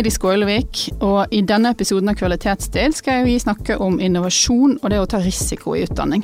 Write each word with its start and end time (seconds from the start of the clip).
Heidi 0.00 0.14
Skålevik, 0.14 0.78
og 1.04 1.28
i 1.28 1.42
denne 1.44 1.74
episoden 1.74 2.08
av 2.08 2.14
Kvalitetsdel 2.16 2.94
skal 2.96 3.26
vi 3.26 3.34
snakke 3.36 3.74
om 3.84 3.98
innovasjon 4.00 4.78
og 4.78 4.86
det 4.88 4.96
å 4.96 5.08
ta 5.12 5.18
risiko 5.20 5.74
i 5.76 5.82
utdanning. 5.84 6.22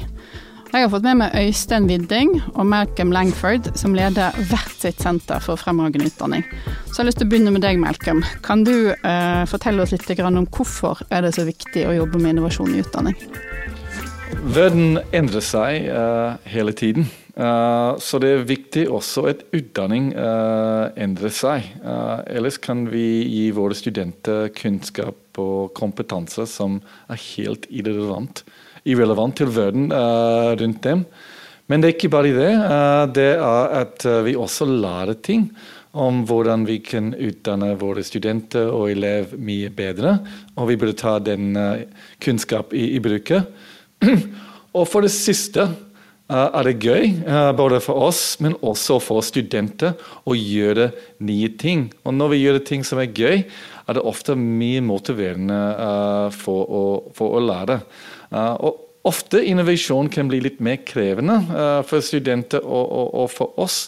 Jeg 0.70 0.86
har 0.86 0.88
fått 0.94 1.04
med 1.04 1.18
meg 1.20 1.34
Øystein 1.36 1.84
Widding 1.90 2.32
og 2.54 2.64
Malcolm 2.70 3.12
Langford, 3.12 3.68
som 3.76 3.92
leder 3.92 4.32
hvert 4.48 4.80
sitt 4.80 5.04
senter 5.04 5.44
for 5.44 5.60
fremragende 5.60 6.08
utdanning. 6.08 6.46
Så 6.86 6.94
jeg 6.94 7.02
har 7.02 7.08
lyst 7.10 7.20
til 7.20 7.28
å 7.28 7.34
begynne 7.34 7.52
med 7.52 7.66
deg, 7.66 7.76
Malcolm. 7.82 8.24
Kan 8.46 8.64
du 8.64 8.72
eh, 8.94 9.44
fortelle 9.52 9.84
oss 9.84 9.92
litt 9.92 10.08
om 10.24 10.48
hvorfor 10.56 11.04
er 11.10 11.28
det 11.28 11.34
så 11.36 11.44
viktig 11.44 11.84
å 11.84 11.92
jobbe 11.98 12.16
med 12.16 12.32
innovasjon 12.32 12.72
i 12.72 12.80
utdanning? 12.80 13.20
Verden 14.56 15.02
endrer 15.12 15.44
seg 15.44 15.92
uh, 15.92 16.40
hele 16.48 16.72
tiden. 16.72 17.10
Uh, 17.36 17.98
så 18.00 18.16
det 18.16 18.30
er 18.32 18.46
viktig 18.48 18.86
også 18.88 19.26
at 19.28 19.42
utdanning 19.52 20.08
uh, 20.16 20.88
endrer 20.96 21.32
seg. 21.36 21.66
Uh, 21.84 22.24
ellers 22.32 22.56
kan 22.56 22.86
vi 22.88 23.26
gi 23.28 23.50
våre 23.52 23.76
studenter 23.76 24.48
kunnskap 24.56 25.36
og 25.42 25.74
kompetanse 25.76 26.46
som 26.48 26.78
er 27.12 27.20
helt 27.34 27.68
irrelevant, 27.68 28.40
irrelevant 28.88 29.36
til 29.36 29.52
verden 29.52 29.90
rundt 29.92 30.80
dem. 30.86 31.04
Men 31.68 31.82
det 31.82 31.88
er 31.88 31.96
ikke 31.96 32.12
bare 32.14 32.30
det. 32.32 32.52
det 33.18 33.30
er 33.34 33.72
at 33.82 34.06
vi 34.24 34.36
også 34.38 34.68
lærer 34.70 35.18
ting 35.18 35.50
om 35.92 36.22
hvordan 36.28 36.64
vi 36.64 36.78
kan 36.80 37.10
utdanne 37.12 37.74
våre 37.80 38.04
studenter 38.06 38.70
og 38.70 38.92
elever 38.94 39.36
mye 39.36 39.72
bedre. 39.74 40.14
Og 40.56 40.70
vi 40.70 40.78
burde 40.80 40.96
ta 40.96 41.18
den 41.18 41.50
kunnskap 42.22 42.72
i, 42.72 42.94
i 42.96 43.02
bruket. 43.02 43.50
og 44.78 44.86
for 44.88 45.04
det 45.04 45.12
siste 45.12 45.66
Eh, 45.66 45.85
er 46.28 46.66
det 46.66 46.80
gøy, 46.82 47.04
eh, 47.22 47.52
både 47.54 47.78
for 47.80 48.08
oss, 48.08 48.40
men 48.42 48.56
også 48.58 48.98
for 49.02 49.22
studenter, 49.22 49.94
å 50.26 50.34
gjøre 50.34 50.90
nye 51.22 51.52
ting. 51.58 51.92
Og 52.04 52.14
når 52.14 52.32
vi 52.32 52.40
gjør 52.42 52.64
ting 52.66 52.82
som 52.84 52.98
er 52.98 53.12
gøy, 53.14 53.44
er 53.86 53.94
det 53.94 54.02
ofte 54.02 54.34
mye 54.34 54.82
motiverende 54.82 55.60
eh, 55.76 56.34
for 56.34 56.66
å, 56.66 56.82
for 57.14 57.38
å 57.38 57.44
lære. 57.46 57.78
Og 58.34 58.82
ofte 59.06 59.38
innovasjon 59.38 60.10
kan 60.10 60.26
bli 60.26 60.40
litt 60.42 60.58
mer 60.58 60.80
krevende 60.82 61.36
for 61.86 62.02
studenter 62.02 62.64
og, 62.66 62.86
og, 62.90 63.12
og 63.22 63.28
for 63.30 63.60
oss. 63.62 63.84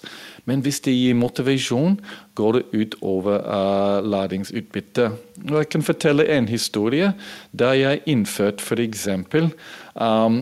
Men 0.48 0.62
hvis 0.64 0.80
det 0.86 0.94
gir 0.94 1.16
motivasjon, 1.18 1.98
går 2.38 2.56
det 2.56 2.62
ut 2.72 2.94
over 3.04 3.42
uh, 3.42 3.98
læringsutbytte. 4.00 5.10
Jeg 5.50 5.68
kan 5.74 5.84
fortelle 5.84 6.24
en 6.32 6.48
historie 6.48 7.12
der 7.52 7.74
jeg 7.76 8.00
innførte 8.06 8.64
f.eks. 8.64 9.08
Um, 9.34 9.50
uh, 9.98 10.38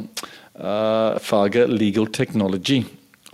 faget 0.57 1.69
legal 1.69 2.07
technology. 2.09 2.85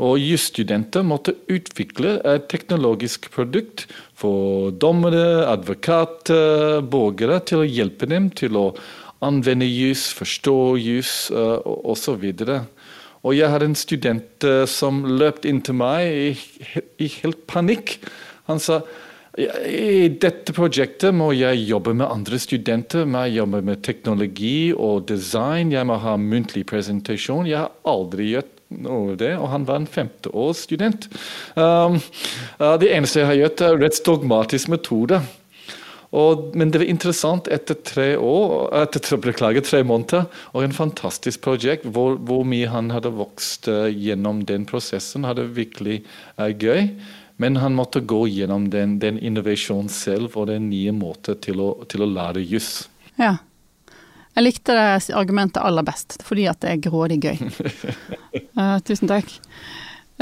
Og 0.03 0.17
jusstudenter 0.19 1.05
måtte 1.05 1.35
utvikle 1.53 2.17
et 2.27 2.49
teknologisk 2.51 3.29
produkt 3.35 3.85
for 4.19 4.73
dommere, 4.81 5.45
advokater, 5.47 6.81
borgere, 6.83 7.39
til 7.47 7.63
å 7.63 7.69
hjelpe 7.69 8.09
dem 8.11 8.31
til 8.35 8.57
å 8.59 8.67
anvende 9.23 9.69
jus, 9.69 10.09
forstå 10.17 10.57
jus 10.83 11.13
uh, 11.31 11.61
osv. 11.63 12.25
Og 13.23 13.37
jeg 13.37 13.53
hadde 13.53 13.69
en 13.71 13.79
student 13.79 14.49
uh, 14.49 14.65
som 14.67 15.05
løp 15.07 15.47
inn 15.47 15.63
til 15.63 15.79
meg 15.79 16.09
i, 16.09 16.81
i 16.99 17.11
helt 17.21 17.45
panikk. 17.51 17.99
Han 18.51 18.63
sa 18.63 18.81
i 19.33 20.11
dette 20.21 20.53
prosjektet 20.53 21.15
må 21.17 21.31
jeg 21.33 21.63
jobbe 21.65 21.95
med 21.97 22.05
andre 22.05 22.37
studenter. 22.41 23.07
Jeg 23.09 23.39
jobber 23.39 23.63
med 23.65 23.81
teknologi 23.87 24.73
og 24.77 25.07
design. 25.09 25.73
Jeg 25.73 25.89
må 25.89 25.97
ha 26.03 26.19
muntlig 26.21 26.67
presentasjon. 26.69 27.49
Jeg 27.49 27.63
har 27.63 27.73
aldri 27.89 28.35
gjort 28.35 28.59
noe 28.73 29.13
av 29.15 29.21
det, 29.21 29.33
og 29.37 29.49
han 29.53 29.65
var 29.69 29.81
en 29.81 29.89
femteårsstudent. 29.89 31.09
Um, 31.57 31.97
uh, 32.61 32.75
det 32.81 32.93
eneste 32.93 33.23
jeg 33.23 33.31
har 33.31 33.41
gjort, 33.41 33.65
er 33.65 33.81
rett 33.81 34.03
dogmatisk 34.05 34.73
metode. 34.73 35.23
Og, 36.13 36.51
men 36.57 36.69
det 36.69 36.83
var 36.83 36.91
interessant 36.93 37.49
etter 37.49 37.79
tre 37.89 38.11
år, 38.21 38.69
etter 38.83 39.17
beklager, 39.17 39.65
tre 39.65 39.81
måneder 39.81 40.27
og 40.53 40.67
en 40.67 40.75
fantastisk 40.77 41.41
prosjekt 41.47 41.87
hvor, 41.89 42.19
hvor 42.21 42.45
mye 42.45 42.69
han 42.69 42.93
hadde 42.93 43.15
vokst 43.17 43.71
uh, 43.73 43.89
gjennom 43.89 44.45
den 44.49 44.69
prosessen. 44.69 45.25
hadde 45.25 45.49
virkelig 45.57 46.03
uh, 46.37 46.53
gøy. 46.53 46.93
Men 47.43 47.57
han 47.59 47.75
måtte 47.75 48.01
gå 48.01 48.21
gjennom 48.31 48.69
den, 48.71 49.01
den 49.03 49.17
innovasjonen 49.19 49.89
selv 49.91 50.37
og 50.39 50.47
den 50.47 50.69
nye 50.71 50.93
måten 50.95 51.41
til 51.43 51.59
å, 51.59 51.73
til 51.91 52.05
å 52.05 52.07
lære 52.07 52.45
juss. 52.47 52.85
Ja. 53.19 53.41
Jeg 54.37 54.45
likte 54.47 54.77
det 54.79 55.15
argumentet 55.19 55.59
aller 55.61 55.83
best, 55.83 56.21
fordi 56.23 56.47
at 56.47 56.63
det 56.63 56.71
er 56.71 56.85
grådig 56.85 57.19
gøy. 57.25 57.41
uh, 58.55 58.79
tusen 58.87 59.11
takk. 59.11 59.33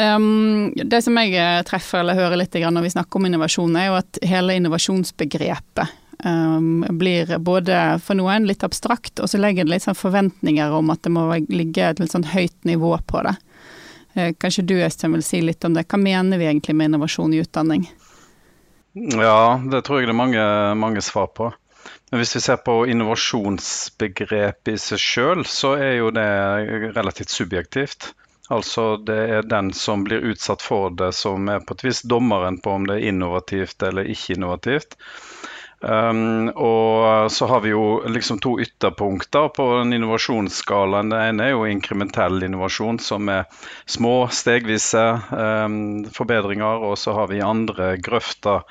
Um, 0.00 0.72
det 0.72 1.02
som 1.04 1.18
jeg 1.20 1.36
eh, 1.36 1.60
treffer 1.68 2.00
eller 2.00 2.16
hører 2.16 2.40
litt 2.40 2.56
når 2.56 2.86
vi 2.86 2.94
snakker 2.94 3.20
om 3.20 3.28
innovasjon, 3.28 3.76
er 3.76 3.90
jo 3.90 3.98
at 3.98 4.20
hele 4.24 4.56
innovasjonsbegrepet 4.56 5.92
um, 6.24 6.86
blir 6.96 7.36
både 7.44 7.98
for 8.00 8.16
noen 8.16 8.48
litt 8.48 8.64
abstrakt, 8.64 9.20
og 9.20 9.28
så 9.28 9.42
legger 9.44 9.68
det 9.68 9.74
litt 9.74 9.84
sånn 9.84 9.98
forventninger 9.98 10.72
om 10.72 10.88
at 10.96 11.04
det 11.04 11.12
må 11.12 11.28
ligge 11.52 11.84
et 11.84 12.00
litt 12.00 12.16
sånn 12.16 12.30
høyt 12.32 12.56
nivå 12.64 12.96
på 13.12 13.28
det. 13.28 13.36
Eh, 14.14 14.34
kanskje 14.38 14.66
du 14.66 14.74
Øystein 14.80 15.14
vil 15.14 15.24
si 15.24 15.40
litt 15.44 15.64
om 15.64 15.74
det. 15.76 15.86
Hva 15.90 16.00
mener 16.00 16.40
vi 16.40 16.48
egentlig 16.48 16.76
med 16.76 16.90
innovasjon 16.90 17.34
i 17.34 17.42
utdanning? 17.44 17.86
Ja, 18.92 19.60
det 19.70 19.84
tror 19.86 20.00
jeg 20.00 20.10
det 20.10 20.16
er 20.16 20.18
mange, 20.18 20.46
mange 20.74 21.02
svar 21.04 21.30
på. 21.34 21.52
Men 22.10 22.20
hvis 22.20 22.34
vi 22.36 22.42
ser 22.42 22.58
på 22.66 22.74
innovasjonsbegrepet 22.90 24.72
i 24.74 24.80
seg 24.82 24.98
sjøl, 24.98 25.44
så 25.46 25.76
er 25.78 26.00
jo 26.00 26.10
det 26.14 26.26
relativt 26.96 27.30
subjektivt. 27.30 28.10
Altså 28.50 28.96
det 29.06 29.18
er 29.36 29.46
den 29.46 29.70
som 29.78 30.02
blir 30.04 30.24
utsatt 30.32 30.62
for 30.62 30.90
det 30.90 31.12
som 31.14 31.46
er 31.52 31.62
på 31.62 31.76
et 31.76 31.84
vis 31.86 32.02
dommeren 32.02 32.58
på 32.58 32.72
om 32.74 32.88
det 32.88 32.98
er 32.98 33.12
innovativt 33.12 33.86
eller 33.86 34.10
ikke 34.10 34.34
innovativt. 34.34 34.98
Um, 35.80 36.50
og 36.60 37.32
så 37.32 37.46
har 37.48 37.62
vi 37.64 37.70
jo 37.72 38.02
liksom 38.04 38.38
to 38.44 38.58
ytterpunkter 38.60 39.48
på 39.56 39.66
den 39.78 39.94
innovasjonsskalaen. 39.96 41.12
Det 41.12 41.20
ene 41.30 41.46
er 41.46 41.54
jo 41.54 41.68
inkrementell 41.68 42.42
innovasjon, 42.44 42.98
som 43.00 43.30
er 43.32 43.46
små, 43.88 44.28
stegvise 44.28 45.04
um, 45.32 46.04
forbedringer. 46.12 46.84
Og 46.84 46.98
så 47.00 47.16
har 47.16 47.30
vi 47.32 47.40
andre 47.44 47.94
grøfter, 47.96 48.66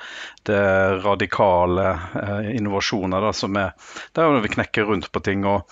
det 0.46 0.62
radikale 1.04 1.88
uh, 2.14 2.46
innovasjoner, 2.54 3.26
da, 3.26 3.34
som 3.36 3.58
er 3.58 3.74
der 4.16 4.38
vi 4.40 4.54
knekker 4.54 4.86
rundt 4.92 5.10
på 5.12 5.24
ting. 5.26 5.44
og 5.46 5.66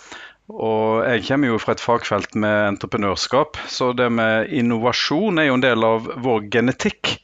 og 0.48 1.04
jeg 1.04 1.26
kommer 1.26 1.50
jo 1.50 1.58
fra 1.60 1.74
et 1.76 1.82
fagfelt 1.84 2.36
med 2.40 2.70
entreprenørskap, 2.70 3.58
så 3.68 3.90
det 3.92 4.06
med 4.08 4.48
innovasjon 4.48 5.36
er 5.36 5.50
jo 5.50 5.58
en 5.58 5.64
del 5.64 5.84
av 5.84 6.08
vår 6.24 6.46
genetikk. 6.54 7.18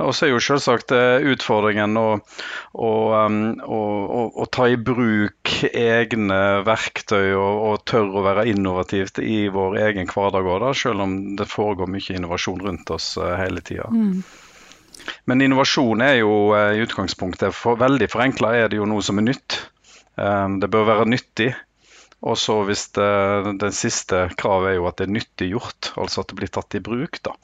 Og 0.00 0.14
så 0.16 0.26
er 0.26 0.32
jo 0.32 0.40
selvsagt 0.42 0.92
eh, 0.96 1.24
utfordringen 1.32 1.96
å, 2.00 2.06
å, 2.72 2.92
å, 3.12 3.80
å, 4.24 4.46
ta 4.52 4.68
i 4.72 4.78
bruk 4.80 5.52
egne 5.68 6.38
verktøy 6.66 7.34
og, 7.36 7.58
og 7.66 7.82
tørre 7.88 8.20
å 8.20 8.24
være 8.24 8.46
innovativt 8.52 9.20
i 9.22 9.44
vår 9.52 9.76
egen 9.88 10.08
hverdag 10.08 10.48
òg, 10.48 10.70
selv 10.78 11.04
om 11.04 11.18
det 11.36 11.48
foregår 11.50 11.90
mye 11.92 12.16
innovasjon 12.16 12.64
rundt 12.64 12.94
oss 12.94 13.14
uh, 13.20 13.34
hele 13.40 13.60
tida. 13.64 13.90
Mm. 13.92 14.22
Men 15.28 15.44
innovasjon 15.44 16.04
er 16.04 16.20
jo 16.22 16.32
uh, 16.54 16.72
i 16.72 16.80
utgangspunktet 16.86 17.54
for, 17.56 17.76
veldig 17.82 18.08
forenkla 18.12 18.54
er 18.62 18.72
det 18.72 18.80
jo 18.80 18.88
noe 18.88 19.04
som 19.04 19.20
er 19.20 19.28
nytt. 19.32 19.60
Det 20.12 20.68
bør 20.68 20.84
være 20.84 21.06
nyttig. 21.08 21.46
Og 22.22 22.38
så 22.38 22.60
hvis 22.68 22.84
det, 22.94 23.06
den 23.58 23.74
siste 23.74 24.28
kravet 24.38 24.70
er 24.70 24.76
jo 24.76 24.86
at 24.86 25.00
det 25.00 25.08
er 25.08 25.14
nyttiggjort, 25.16 25.88
altså 25.98 26.22
at 26.22 26.30
det 26.30 26.38
blir 26.38 26.52
tatt 26.54 26.76
i 26.78 26.82
bruk. 26.84 27.18
da. 27.26 27.34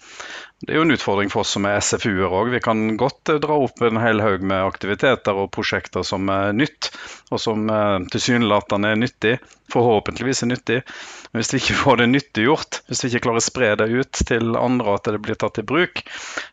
Det 0.62 0.71
er 0.71 0.78
jo 0.78 0.84
en 0.87 0.94
utfordring 0.94 1.33
for 1.33 1.43
oss 1.43 1.55
som 1.56 1.66
er 1.66 1.81
SFU-er 1.83 2.31
òg. 2.31 2.53
Vi 2.55 2.62
kan 2.62 2.84
godt 2.99 3.33
eh, 3.33 3.41
dra 3.43 3.59
opp 3.62 3.83
en 3.83 3.99
hel 4.03 4.22
haug 4.22 4.47
med 4.47 4.63
aktiviteter 4.63 5.39
og 5.39 5.51
prosjekter 5.54 6.07
som 6.07 6.30
er 6.30 6.54
nytt, 6.54 6.92
og 7.30 7.41
som 7.41 7.69
eh, 7.71 7.98
tilsynelatende 8.13 8.92
er 8.92 9.01
nyttig, 9.01 9.34
forhåpentligvis 9.72 10.42
er 10.42 10.48
nyttig. 10.48 10.78
Men 11.33 11.42
hvis 11.42 11.53
vi 11.53 11.60
ikke 11.60 11.77
får 11.83 12.01
det 12.01 12.07
nyttiggjort, 12.09 12.78
hvis 12.89 13.04
vi 13.04 13.10
ikke 13.10 13.27
klarer 13.27 13.42
å 13.42 13.45
spre 13.45 13.69
det 13.77 13.89
ut 13.92 14.21
til 14.30 14.57
andre 14.57 14.95
at 14.97 15.10
det 15.13 15.21
blir 15.25 15.36
tatt 15.41 15.60
i 15.60 15.65
bruk, 15.69 16.01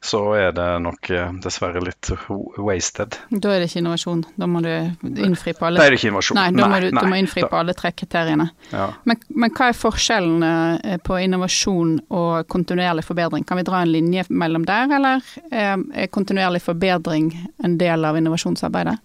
så 0.04 0.22
er 0.36 0.52
det 0.58 0.68
nok 0.84 1.12
eh, 1.16 1.32
dessverre 1.46 1.84
litt 1.86 2.12
wasted. 2.60 3.16
Da 3.32 3.56
er 3.56 3.64
det 3.64 3.70
ikke 3.72 3.86
innovasjon. 3.86 4.26
Da 4.36 4.50
må 4.52 4.64
du 4.66 4.72
innfri 5.24 5.56
på 5.56 5.70
alle 5.70 5.80
Da 5.80 5.88
er 5.88 5.96
det 5.96 6.02
ikke 6.02 6.12
innovasjon. 6.12 6.42
Nei, 6.42 6.50
da 6.60 6.70
må 6.72 6.82
du, 6.84 6.90
du 6.92 7.02
må 7.14 7.22
innfri 7.22 7.48
på 7.48 7.62
alle 7.62 7.78
tre 7.78 7.94
kriteriene. 7.96 8.50
Ja. 8.76 8.90
Men, 9.08 9.24
men, 9.32 9.56
hva 9.56 9.72
er 9.72 9.80
forskjellen 9.80 10.48
eh, 10.50 11.00
på 11.06 11.22
innovasjon 11.24 11.98
og 12.12 12.52
kontinuerlig 12.52 13.08
forbedring? 13.08 13.48
Kan 13.48 13.64
vi 13.64 13.68
dra 13.68 13.86
en 13.86 13.96
linje 13.96 14.28
mellom 14.28 14.68
der, 14.68 14.92
eller 15.00 15.24
er 15.56 16.12
kontinuerlig 16.12 16.66
forbedring 16.66 17.32
en 17.64 17.80
del 17.80 18.04
av 18.04 18.20
innovasjonsarbeidet? 18.20 19.00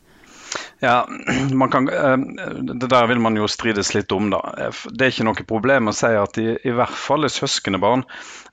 Ja, 0.80 1.08
kan, 1.70 1.88
eh, 1.88 2.16
Det 2.62 2.88
der 2.88 3.06
vil 3.06 3.20
man 3.20 3.36
jo 3.36 3.48
strides 3.48 3.92
litt 3.94 4.12
om, 4.12 4.30
da. 4.32 4.40
Det 4.88 5.06
er 5.06 5.12
ikke 5.12 5.26
noe 5.28 5.46
problem 5.48 5.90
å 5.90 5.96
si 5.96 6.12
at 6.16 6.38
i, 6.40 6.54
i 6.64 6.72
hvert 6.76 6.96
fall 6.96 7.28
er 7.28 7.34
søskenbarn 7.34 8.06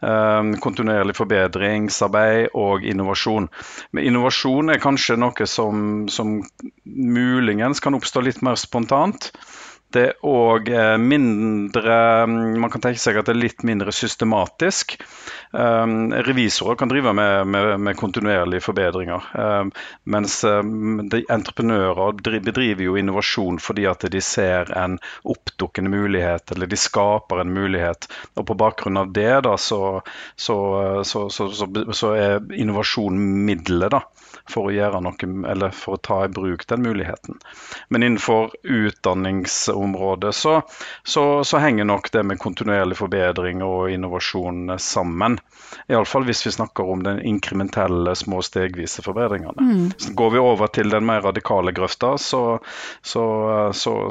eh, 0.03 0.51
kontinuerlig 0.63 1.15
forbedringsarbeid 1.17 2.51
og 2.59 2.83
innovasjon. 2.83 3.47
Men 3.91 4.09
innovasjon 4.11 4.73
er 4.75 4.83
kanskje 4.83 5.19
noe 5.19 5.47
som, 5.47 6.07
som 6.11 6.41
muligens 6.83 7.79
kan 7.83 7.95
oppstå 7.95 8.25
litt 8.27 8.43
mer 8.43 8.59
spontant. 8.59 9.31
Det 9.93 10.03
er 10.03 10.25
òg 10.27 10.67
mindre 10.99 11.97
Man 12.27 12.71
kan 12.73 12.83
tenke 12.83 12.99
seg 12.99 13.19
at 13.19 13.29
det 13.29 13.35
er 13.35 13.39
litt 13.39 13.63
mindre 13.67 13.93
systematisk. 13.95 14.97
Um, 15.51 16.11
revisorer 16.27 16.75
kan 16.75 16.89
drive 16.91 17.13
med, 17.15 17.47
med, 17.47 17.79
med 17.79 17.95
kontinuerlige 17.97 18.65
forbedringer. 18.65 19.23
Um, 19.33 19.71
mens 20.03 20.43
um, 20.43 20.99
entreprenører 21.29 22.19
bedriver 22.43 22.83
jo 22.83 22.97
innovasjon 22.99 23.61
fordi 23.63 23.87
at 23.87 24.03
de 24.11 24.21
ser 24.21 24.73
en 24.75 24.97
oppdukkende 25.23 25.91
mulighet, 25.93 26.51
eller 26.51 26.67
de 26.67 26.79
skaper 26.79 27.41
en 27.41 27.55
mulighet. 27.55 28.09
Og 28.35 28.47
på 28.49 28.59
bakgrunn 28.59 28.99
av 28.99 29.13
det 29.15 29.31
da, 29.47 29.55
så, 29.57 30.01
så, 30.35 30.57
så, 31.07 31.29
så 31.31 32.13
er 32.17 32.43
innovasjon 32.51 33.17
middelet 33.47 33.95
da, 33.95 34.03
for 34.49 34.69
å 34.69 34.73
noe, 35.03 35.29
eller 35.49 35.73
for 35.75 35.97
å 35.97 36.01
ta 36.09 36.19
i 36.25 36.31
bruk 36.31 36.67
den 36.67 36.83
muligheten. 36.85 37.39
Men 37.89 38.03
innenfor 38.03 38.51
utdanningsområdet 38.63 40.35
så, 40.35 40.61
så, 41.03 41.43
så 41.43 41.61
henger 41.63 41.87
nok 41.89 42.11
det 42.11 42.23
med 42.23 42.39
kontinuerlig 42.43 42.99
forbedring 42.99 43.63
og 43.65 43.91
innovasjon 43.91 44.77
sammen. 44.81 45.39
Iallfall 45.87 46.27
hvis 46.27 46.45
vi 46.47 46.55
snakker 46.57 46.89
om 46.89 47.03
den 47.03 47.21
inkrementelle, 47.21 48.15
små 48.15 48.41
stegvise 48.45 49.03
forbedringene. 49.05 49.57
Mm. 49.57 49.91
Så 49.97 50.13
går 50.13 50.35
vi 50.35 50.43
over 50.43 50.67
til 50.67 50.93
den 50.93 51.05
mer 51.07 51.21
radikale 51.25 51.71
grøfta, 51.75 52.15
så, 52.21 52.59
så, 53.01 53.25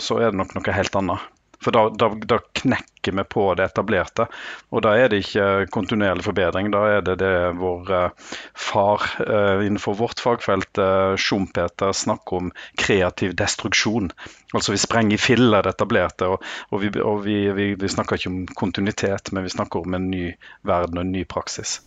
så 0.01 0.21
er 0.21 0.31
det 0.31 0.41
nok 0.43 0.57
noe 0.57 0.77
helt 0.77 1.03
annet. 1.03 1.33
For 1.67 1.75
da, 1.75 1.89
da, 1.91 2.09
da, 2.15 2.39
knekker 2.53 3.13
vi 3.13 3.23
på 3.27 3.45
det 3.59 3.65
etablerte. 3.65 4.29
Og 4.71 4.85
da 4.87 4.93
er 4.95 5.09
det 5.11 5.19
ikke 5.25 5.67
kontinuerlig 5.75 6.23
forbedring. 6.23 6.69
Da 6.71 6.83
er 6.95 7.01
det 7.03 7.17
det 7.19 7.33
vår 7.59 7.91
uh, 7.91 8.37
far 8.55 9.03
uh, 9.19 9.65
innenfor 9.67 9.97
vårt 9.99 10.23
fagfelt, 10.23 10.79
uh, 10.79 11.19
Schumpeter, 11.19 11.91
snakker 11.91 12.39
om 12.39 12.53
kreativ 12.79 13.35
destruksjon. 13.35 14.13
Altså 14.55 14.77
vi 14.77 14.79
sprenger 14.79 15.19
i 15.19 15.25
filler 15.25 15.67
det 15.67 15.75
etablerte. 15.75 16.31
Og, 16.37 16.47
og, 16.71 16.85
vi, 16.85 16.95
og 17.03 17.25
vi, 17.27 17.41
vi, 17.59 17.73
vi, 17.75 17.91
snakker 17.91 18.23
ikke 18.23 18.31
om 18.31 18.41
kontinuitet, 18.63 19.35
men 19.35 19.51
vi 19.51 19.57
snakker 19.59 19.83
om 19.83 19.99
en 19.99 20.07
ny 20.15 20.29
verden 20.71 21.03
og 21.03 21.09
en 21.09 21.15
ny 21.19 21.27
praksis. 21.27 21.81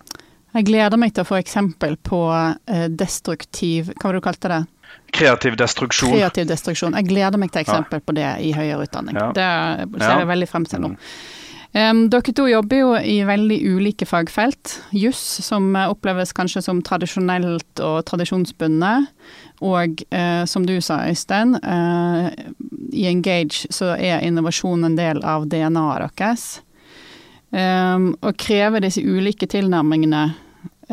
Jeg 0.57 0.65
gleder 0.65 0.97
meg 0.97 1.13
til 1.13 1.25
å 1.25 1.29
få 1.29 1.37
eksempel 1.37 1.93
på 2.01 2.19
destruktiv 2.97 3.91
Hva 3.93 4.09
var 4.09 4.17
det 4.17 4.21
du 4.21 4.25
kalte 4.25 4.49
det? 4.49 4.59
Kreativ 5.13 5.57
destruksjon. 5.57 6.13
Kreativ 6.13 6.47
destruksjon. 6.49 6.95
Jeg 6.97 7.09
gleder 7.09 7.41
meg 7.41 7.51
til 7.53 7.63
eksempel 7.63 8.01
på 8.01 8.15
det 8.17 8.29
i 8.45 8.53
høyere 8.55 8.85
utdanning. 8.87 9.17
Ja. 9.17 9.29
Det 9.33 10.01
ser 10.01 10.23
jeg 10.23 10.29
veldig 10.29 10.49
frem 10.49 10.65
til 10.69 10.83
nå. 10.85 10.95
Um, 11.69 12.07
dere 12.09 12.33
to 12.33 12.47
jobber 12.49 12.79
jo 12.79 12.93
i 12.97 13.19
veldig 13.27 13.57
ulike 13.75 14.05
fagfelt. 14.09 14.79
Juss, 14.97 15.21
som 15.45 15.75
oppleves 15.77 16.33
kanskje 16.33 16.63
som 16.65 16.81
tradisjonelt 16.85 17.83
og 17.85 17.99
tradisjonsbundet. 18.09 19.09
Og 19.65 20.01
uh, 20.09 20.45
som 20.49 20.65
du 20.65 20.79
sa, 20.81 21.03
Øystein, 21.09 21.57
uh, 21.61 22.29
i 22.89 23.05
Engage 23.11 23.69
så 23.73 23.93
er 23.97 24.25
innovasjon 24.25 24.87
en 24.87 24.97
del 24.97 25.21
av 25.21 25.45
DNA-et 25.51 26.17
deres. 26.17 26.47
Um, 27.49 28.11
og 28.21 28.37
krever 28.37 28.83
disse 28.83 29.01
ulike 29.01 29.47
tilnærmingene 29.49 30.19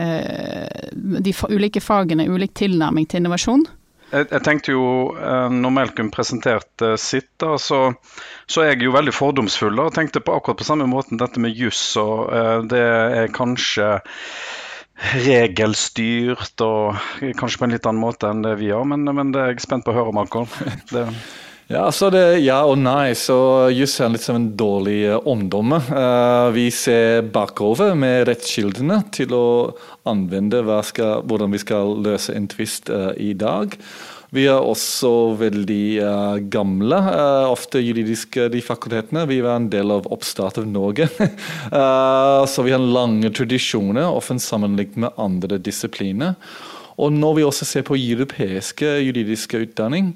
uh, 0.01 0.87
De 1.21 1.35
ulike 1.53 1.83
fagene 1.85 2.25
ulik 2.33 2.55
tilnærming 2.57 3.05
til 3.05 3.21
innovasjon? 3.21 3.67
Jeg, 4.07 4.29
jeg, 4.31 4.41
tenkte 4.47 4.71
jo, 4.71 4.85
eh, 5.19 5.49
når 5.51 5.73
Malcolm 5.75 6.13
presenterte 6.15 6.93
sitt, 7.01 7.33
da, 7.43 7.57
så, 7.59 7.81
så, 8.47 8.63
er 8.63 8.69
jeg 8.71 8.87
jo 8.87 8.93
veldig 8.95 9.13
fordomsfull 9.13 9.83
og 9.83 9.97
tenkte 9.97 10.23
på 10.23 10.37
akkurat 10.37 10.61
på 10.61 10.67
samme 10.69 10.87
måten 10.87 11.19
dette 11.19 11.43
med 11.43 11.59
juss. 11.59 11.83
og 11.99 12.31
uh, 12.31 12.63
Det 12.71 12.81
er 12.81 13.35
kanskje 13.35 13.97
regelstyrt 15.27 16.63
og 16.65 17.03
kanskje 17.37 17.59
på 17.59 17.67
en 17.67 17.75
litt 17.75 17.91
annen 17.91 18.01
måte 18.01 18.31
enn 18.31 18.47
det 18.47 18.55
vi 18.63 18.71
har, 18.71 18.87
men, 18.89 19.05
men 19.11 19.35
det 19.35 19.43
er 19.43 19.53
jeg 19.53 19.67
spent 19.67 19.85
på 19.85 19.93
å 19.93 19.99
høre, 19.99 20.15
Malcolm. 20.17 20.49
Det, 20.95 21.05
ja, 21.67 21.89
så 21.91 22.13
det 22.15 22.21
er 22.23 22.37
ja 22.45 22.61
og 22.69 22.77
nei. 22.79 23.11
Så 23.19 23.37
juss 23.75 23.97
er 23.99 24.13
litt 24.15 24.23
som 24.23 24.39
en 24.39 24.51
dårlig 24.59 25.01
omdomme. 25.17 25.81
omdømme. 25.81 25.81
Uh, 25.91 26.51
vi 26.55 26.69
ser 26.71 27.27
bakover 27.35 27.97
med 27.99 28.29
rettskildene 28.29 29.01
til 29.11 29.35
å 29.35 29.47
anvende 30.07 30.63
skal, 30.87 31.25
hvordan 31.27 31.51
vi 31.51 31.63
skal 31.63 31.97
løse 32.07 32.37
en 32.37 32.47
tvist 32.47 32.91
uh, 32.91 33.11
i 33.19 33.33
dag. 33.35 33.75
Vi 34.35 34.45
er 34.51 34.59
også 34.59 35.11
veldig 35.39 35.85
uh, 36.03 36.39
gamle, 36.51 36.99
uh, 36.99 37.47
ofte 37.53 37.83
juridiske 37.83 38.49
de 38.53 38.63
fakultetene. 38.65 39.23
Vi 39.31 39.39
var 39.45 39.61
en 39.61 39.69
del 39.71 39.95
av 39.95 40.09
oppstart 40.13 40.59
av 40.59 40.67
Norge. 40.71 41.07
uh, 41.19 42.43
så 42.51 42.67
vi 42.67 42.75
har 42.75 42.83
lange 42.83 43.31
tradisjoner, 43.35 44.07
ofte 44.07 44.43
sammenlignet 44.43 44.99
med 45.07 45.23
andre 45.23 45.61
disipliner. 45.63 46.35
Og 46.97 47.13
når 47.13 47.35
vi 47.37 47.45
også 47.45 47.67
ser 47.69 47.85
på 47.85 47.97
europeiske 47.99 48.89
juridiske 49.05 49.61
utdanning, 49.67 50.15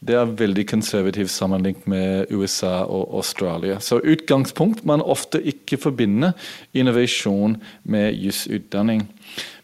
det 0.00 0.16
er 0.16 0.36
veldig 0.38 0.64
konservativt 0.70 1.30
sammenlignet 1.30 1.86
med 1.86 2.32
USA 2.32 2.82
og 2.84 3.18
Australia. 3.20 3.78
Så 3.80 4.00
utgangspunkt 4.00 4.84
man 4.88 5.04
ofte 5.04 5.42
ikke 5.42 5.76
forbinder 5.76 6.32
innovasjon 6.74 7.58
med 7.84 8.16
jusutdanning. 8.16 9.04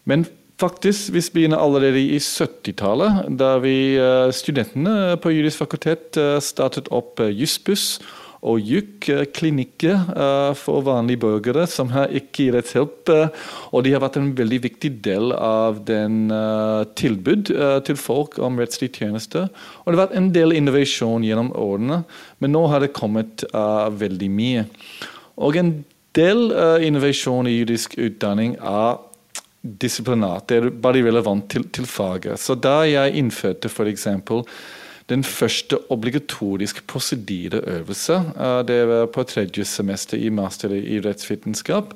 Men 0.05 0.27
faktisk, 0.59 1.13
vi 1.13 1.23
begynner 1.33 1.57
allerede 1.57 2.01
i 2.01 2.17
70-tallet, 2.17 3.25
da 3.39 3.55
vi 3.63 3.75
eh, 3.97 4.29
studentene 4.35 5.17
på 5.21 5.33
juridisk 5.33 5.63
fakultet 5.63 6.17
eh, 6.19 6.37
startet 6.43 6.91
opp 6.91 7.19
eh, 7.23 7.33
Jussbuss 7.33 7.97
og 8.47 8.61
JUK-klinikker 8.63 10.11
uh, 10.15 10.51
for 10.57 10.83
vanlige 10.87 11.19
borgere 11.23 11.65
som 11.67 11.91
har 11.91 12.11
ikke 12.15 12.49
rettshjelp. 12.55 13.11
Uh, 13.11 13.49
og 13.73 13.83
de 13.83 13.93
har 13.95 14.03
vært 14.03 14.19
en 14.21 14.31
veldig 14.37 14.61
viktig 14.67 14.93
del 15.03 15.33
av 15.35 15.81
den 15.87 16.31
uh, 16.31 16.87
tilbud 16.99 17.51
til 17.85 17.99
folk 17.99 18.39
om 18.43 18.59
rettslige 18.61 19.03
tjenester. 19.03 19.49
Og 19.83 19.91
det 19.91 19.97
har 19.97 20.03
vært 20.05 20.17
en 20.19 20.31
del 20.35 20.55
innovasjon 20.55 21.25
gjennom 21.27 21.51
årene, 21.57 22.01
men 22.39 22.55
nå 22.55 22.65
har 22.71 22.83
det 22.83 22.93
kommet 22.95 23.43
veldig 23.49 24.29
mye. 24.31 24.65
Og 25.39 25.57
en 25.59 25.71
del 26.17 26.49
innovasjon 26.85 27.47
i 27.47 27.55
juridisk 27.59 27.95
utdanning 27.99 28.55
er 28.59 28.99
disiplinat. 29.61 30.47
Det 30.49 30.59
er 30.59 30.69
bare 30.71 31.03
relevant 31.05 31.49
til, 31.51 31.65
til 31.73 31.87
faget. 31.89 32.39
Så 32.39 32.55
da 32.59 32.81
jeg 32.87 33.17
innførte 33.19 33.71
f.eks 33.71 34.07
den 35.09 35.23
første 35.23 35.77
obligatoriske 35.91 36.81
prosedyreøvelse. 36.87 38.15
Eh, 38.39 38.59
det 38.67 38.81
var 38.87 39.05
på 39.13 39.23
tredje 39.23 39.65
semester 39.65 40.17
i 40.17 40.29
master 40.29 40.73
i 40.73 40.99
rettsvitenskap. 41.05 41.93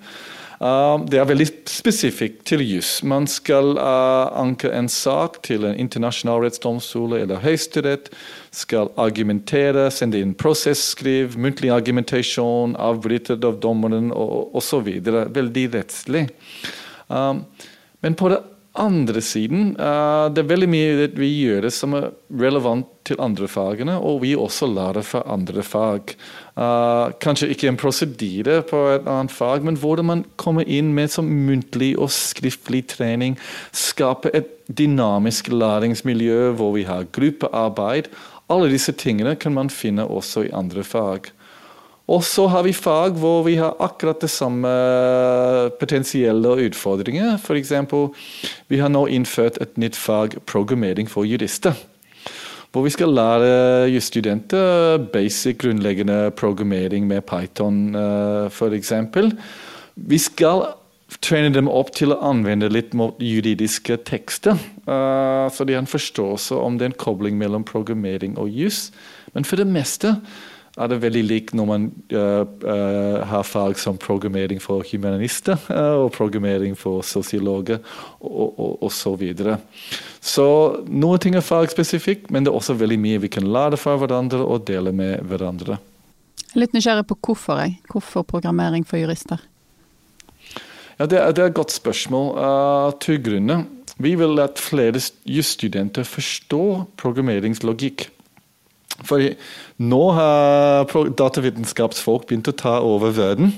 Eh, 0.62 1.06
det 1.10 1.20
er 1.20 1.28
veldig 1.30 1.48
spesifikt 1.70 2.46
til 2.50 2.64
juss. 2.66 3.04
Man 3.04 3.28
skal 3.28 3.76
uh, 3.78 4.32
anke 4.40 4.72
en 4.74 4.90
sak 4.90 5.42
til 5.44 5.66
en 5.66 5.78
internasjonal 5.78 6.46
rettsdomstol 6.46 7.18
eller 7.20 7.42
Høyesterett. 7.44 8.10
Skal 8.52 8.90
argumentere, 8.98 9.90
sende 9.92 10.22
inn 10.22 10.34
prosesskriv, 10.34 11.38
muntlig 11.38 11.74
argumentasjon, 11.74 12.78
avbrytet 12.78 13.46
av 13.46 13.60
dommeren 13.62 14.12
osv. 14.14 14.90
Veldig 15.34 15.68
rettslig. 15.74 16.28
Men 17.10 18.16
på 18.20 18.30
det 18.30 18.40
andre 18.80 19.22
siden, 19.22 19.76
uh, 19.78 20.30
det 20.34 20.42
er 20.42 20.50
veldig 20.50 20.70
mye 20.72 21.08
vi 21.14 21.30
gjør 21.44 21.68
som 21.74 21.94
er 21.98 22.08
relevant 22.42 22.88
til 23.06 23.20
andre 23.22 23.46
fagene, 23.52 24.00
og 24.02 24.24
vi 24.24 24.32
også 24.34 24.66
lærer 24.72 25.06
fra 25.06 25.22
andre 25.30 25.62
fag. 25.66 26.16
Uh, 26.58 27.14
kanskje 27.22 27.52
ikke 27.54 27.70
en 27.70 27.78
prosedyre 27.78 28.62
på 28.66 28.82
et 28.96 29.06
annet 29.10 29.34
fag, 29.34 29.66
men 29.68 29.78
hvordan 29.78 30.10
man 30.10 30.26
kommer 30.42 30.66
inn 30.66 30.94
med 30.98 31.14
som 31.14 31.30
muntlig 31.30 31.94
og 32.00 32.10
skriftlig 32.14 32.86
trening. 32.96 33.38
Skape 33.76 34.34
et 34.34 34.50
dynamisk 34.68 35.52
læringsmiljø 35.54 36.54
hvor 36.58 36.74
vi 36.78 36.88
har 36.90 37.10
gruppearbeid. 37.14 38.10
Alle 38.50 38.74
disse 38.74 38.96
tingene 38.98 39.36
kan 39.36 39.54
man 39.54 39.70
finne 39.70 40.08
også 40.10 40.48
i 40.48 40.54
andre 40.56 40.84
fag. 40.88 41.30
Og 42.14 42.22
så 42.28 42.46
har 42.52 42.66
vi 42.68 42.76
fag 42.78 43.16
hvor 43.18 43.42
vi 43.48 43.56
har 43.58 43.80
akkurat 43.82 44.22
det 44.22 44.30
samme 44.30 44.70
potensielle 45.80 46.52
utfordringer. 46.68 47.40
F.eks. 47.40 47.74
vi 48.70 48.82
har 48.82 48.92
nå 48.94 49.08
innført 49.10 49.58
et 49.64 49.80
nytt 49.82 49.98
fag 49.98 50.38
programmering 50.50 51.10
for 51.10 51.26
jurister. 51.26 51.74
Hvor 52.74 52.86
vi 52.86 52.94
skal 52.94 53.14
lære 53.14 53.90
jusstudenter 53.94 54.98
basic 55.14 55.60
grunnleggende 55.62 56.32
programmering 56.38 57.08
med 57.08 57.22
Python 57.30 57.96
uh, 57.96 58.50
f.eks. 58.50 58.94
Vi 59.96 60.18
skal 60.18 60.66
trene 61.22 61.54
dem 61.54 61.70
opp 61.70 61.92
til 61.94 62.14
å 62.14 62.22
anvende 62.26 62.72
litt 62.74 62.96
mot 62.98 63.20
juridiske 63.22 64.00
tekster. 64.10 64.58
Uh, 64.90 65.50
så 65.54 65.66
de 65.66 65.78
har 65.78 65.86
en 65.86 65.90
forståelse 65.90 66.58
om 66.58 66.82
den 66.82 66.98
kobling 66.98 67.38
mellom 67.38 67.66
programmering 67.66 68.38
og 68.42 68.50
jus. 68.50 68.88
Men 69.38 69.46
for 69.46 69.62
det 69.62 69.70
meste 69.70 70.18
er 70.74 70.90
det 70.90 70.98
veldig 71.04 71.22
lik 71.28 71.52
når 71.54 71.68
man 71.70 71.86
uh, 72.16 72.44
uh, 72.66 73.22
har 73.30 73.46
fag 73.46 73.78
som 73.78 73.98
programmering 74.02 74.62
for 74.62 74.82
humanister 74.90 75.60
uh, 75.70 76.02
og 76.02 76.12
programmering 76.16 76.74
for 76.78 77.06
sosiologer 77.06 77.78
og, 78.20 78.58
og, 78.58 78.72
og, 78.82 78.92
så 78.92 79.14
videre. 79.20 79.60
Så 80.22 80.46
noen 80.90 81.22
ting 81.22 81.38
er 81.38 81.46
fagspesifikt, 81.46 82.32
men 82.34 82.46
det 82.46 82.52
er 82.52 82.58
også 82.58 82.78
veldig 82.80 82.98
mye 83.06 83.22
vi 83.22 83.32
kan 83.36 83.46
lære 83.46 83.78
fra 83.78 83.96
hverandre 84.02 84.42
og 84.42 84.66
dele 84.68 84.96
med 84.96 85.22
hverandre. 85.30 85.78
Litt 86.58 86.74
nysgjerrig 86.74 87.06
på 87.10 87.18
hvorfor, 87.22 87.62
jeg. 87.62 87.78
Hvorfor 87.90 88.26
programmering 88.26 88.86
for 88.86 89.02
jurister? 89.02 89.42
Ja, 90.98 91.06
det, 91.06 91.18
er, 91.20 91.32
det 91.34 91.42
er 91.42 91.50
et 91.50 91.58
godt 91.58 91.74
spørsmål. 91.74 92.34
To 93.02 93.16
grunner. 93.22 93.66
Vi 94.02 94.14
vil 94.18 94.42
at 94.42 94.62
flere 94.62 95.02
jusstudenter 95.30 96.06
forstår 96.06 96.86
programmeringslogikk. 96.98 98.08
For 99.04 99.24
nå 99.82 100.02
har 100.14 100.92
datavitenskapsfolk 101.18 102.28
begynt 102.30 102.52
å 102.52 102.56
ta 102.56 102.78
over 102.86 103.16
verden. 103.18 103.56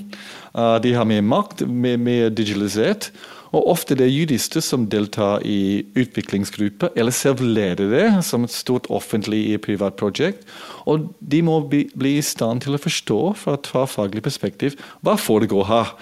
De 0.82 0.94
har 0.96 1.04
mer 1.04 1.20
makt, 1.20 1.66
mer, 1.68 1.98
mer 2.00 2.30
digitalisert. 2.32 3.10
Og 3.54 3.68
ofte 3.72 3.96
det 3.96 4.06
er 4.08 4.12
jurister 4.12 4.64
som 4.64 4.86
deltar 4.90 5.44
i 5.46 5.86
utviklingsgrupper, 5.96 6.92
eller 6.98 7.14
selv 7.14 7.44
leder 7.44 7.90
det 7.92 8.06
som 8.26 8.44
et 8.44 8.54
stort 8.54 8.88
offentlig 8.92 9.60
privat 9.64 9.96
prosjekt. 10.00 10.44
Og 10.84 11.08
de 11.20 11.42
må 11.46 11.60
bli, 11.70 11.86
bli, 11.94 12.16
i 12.18 12.24
stand 12.24 12.64
til 12.66 12.76
å 12.76 12.82
forstå 12.82 13.20
fra 13.38 13.56
et 13.56 13.70
faglig 13.92 14.24
perspektiv 14.26 14.78
hva 15.06 15.16
foregår 15.20 15.68
her. 15.70 15.92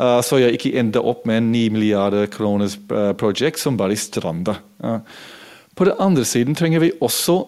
Uh, 0.00 0.18
så 0.24 0.40
jeg 0.40 0.56
ikke 0.56 0.76
ender 0.80 1.04
opp 1.04 1.26
med 1.28 1.42
en 1.42 1.50
9 1.52 1.66
milliarder 1.74 2.28
kroners 2.32 2.78
uh, 2.92 3.12
prosjekt 3.18 3.60
som 3.60 3.76
bare 3.80 3.98
strander. 4.00 4.60
Uh, 4.80 5.00
på 5.76 5.88
den 5.88 5.98
andre 6.00 6.24
siden 6.28 6.56
trenger 6.56 6.84
vi 6.84 6.94
også 7.00 7.42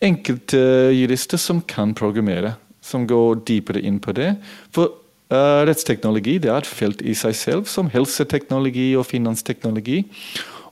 enkelte 0.00 0.60
jurister 0.92 1.40
som 1.40 1.60
kan 1.60 1.94
programmere, 1.94 2.54
som 2.80 3.06
går 3.06 3.42
dypere 3.48 3.80
inn 3.80 3.98
på 4.02 4.12
det. 4.16 4.34
For 4.74 4.92
uh, 5.32 5.62
rettsteknologi 5.68 6.38
det 6.42 6.52
er 6.52 6.60
et 6.62 6.68
felt 6.68 7.02
i 7.02 7.14
seg 7.16 7.36
selv, 7.38 7.70
som 7.70 7.90
helseteknologi 7.92 8.92
og 8.98 9.08
finansteknologi. 9.08 10.04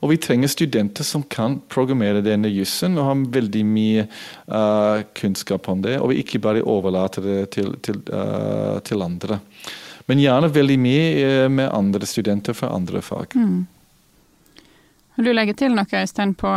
Og 0.05 0.11
vi 0.13 0.19
trenger 0.21 0.51
studenter 0.53 1.07
som 1.07 1.23
kan 1.33 1.57
programmere 1.73 2.21
denne 2.21 2.51
jussen 2.53 2.99
og 2.99 3.07
har 3.09 3.23
veldig 3.39 3.63
mye 3.65 4.05
uh, 4.53 5.01
kunnskap 5.17 5.71
om 5.73 5.81
det. 5.85 5.97
Og 6.01 6.13
vi 6.13 6.21
ikke 6.21 6.43
bare 6.45 6.65
overlater 6.65 7.25
det 7.25 7.39
til, 7.57 7.73
til, 7.81 8.03
uh, 8.13 8.77
til 8.85 9.05
andre. 9.05 9.41
Men 10.05 10.21
gjerne 10.21 10.53
veldig 10.53 10.77
mye 10.77 11.47
med 11.49 11.71
andre 11.73 12.05
studenter 12.05 12.53
fra 12.53 12.75
andre 12.77 13.01
fag. 13.01 13.33
Mm. 13.33 13.63
Vil 15.17 15.31
du 15.31 15.33
legge 15.33 15.55
til 15.57 15.73
noe, 15.73 15.87
Øystein, 15.89 16.35
på, 16.37 16.51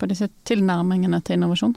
på 0.00 0.08
disse 0.10 0.26
tilnærmingene 0.48 1.20
til 1.22 1.38
innovasjon? 1.38 1.76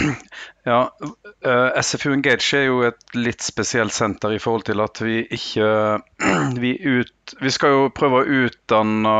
Ja, 0.64 0.96
eh, 1.44 1.82
SFU 1.82 2.12
Engage 2.12 2.58
er 2.58 2.66
jo 2.66 2.82
et 2.84 3.14
litt 3.16 3.40
spesielt 3.40 3.94
senter 3.96 4.34
i 4.36 4.40
forhold 4.42 4.66
til 4.68 4.82
at 4.84 5.00
vi 5.00 5.22
ikke 5.24 5.70
vi, 6.60 6.74
ut, 6.84 7.32
vi 7.40 7.52
skal 7.54 7.72
jo 7.72 7.86
prøve 7.96 8.20
å 8.20 8.36
utdanne 8.44 9.14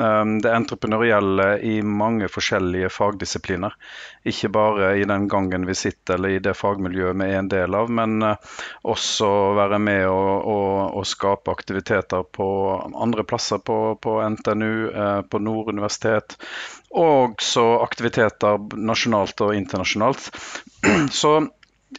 um, 0.00 0.32
det 0.40 0.54
entreprenørielle 0.54 1.48
i 1.60 1.74
mange 1.84 2.30
forskjellige 2.32 2.88
fagdisipliner. 2.94 3.76
Ikke 4.32 4.48
bare 4.54 4.94
i 4.96 5.04
den 5.08 5.28
gangen 5.28 5.68
vi 5.68 5.76
sitter 5.76 6.16
eller 6.16 6.38
i 6.38 6.40
det 6.42 6.56
fagmiljøet 6.56 7.20
vi 7.20 7.28
er 7.28 7.42
en 7.42 7.52
del 7.52 7.76
av, 7.76 7.92
men 7.92 8.24
uh, 8.24 8.56
også 8.88 9.30
være 9.60 9.82
med 9.84 10.06
og, 10.08 10.96
skape 11.08 11.52
aktiviteter 11.52 12.24
på 12.36 12.48
andre 13.00 13.22
plasser 13.24 13.60
på, 13.64 13.94
på 14.02 14.18
NTNU, 14.34 14.72
på 15.30 15.38
Nord 15.40 15.70
universitet. 15.72 16.34
Og 16.90 17.40
så 17.44 17.64
aktiviteter 17.84 18.58
nasjonalt 18.76 19.40
og 19.44 19.54
internasjonalt. 19.56 20.17
Så 21.20 21.34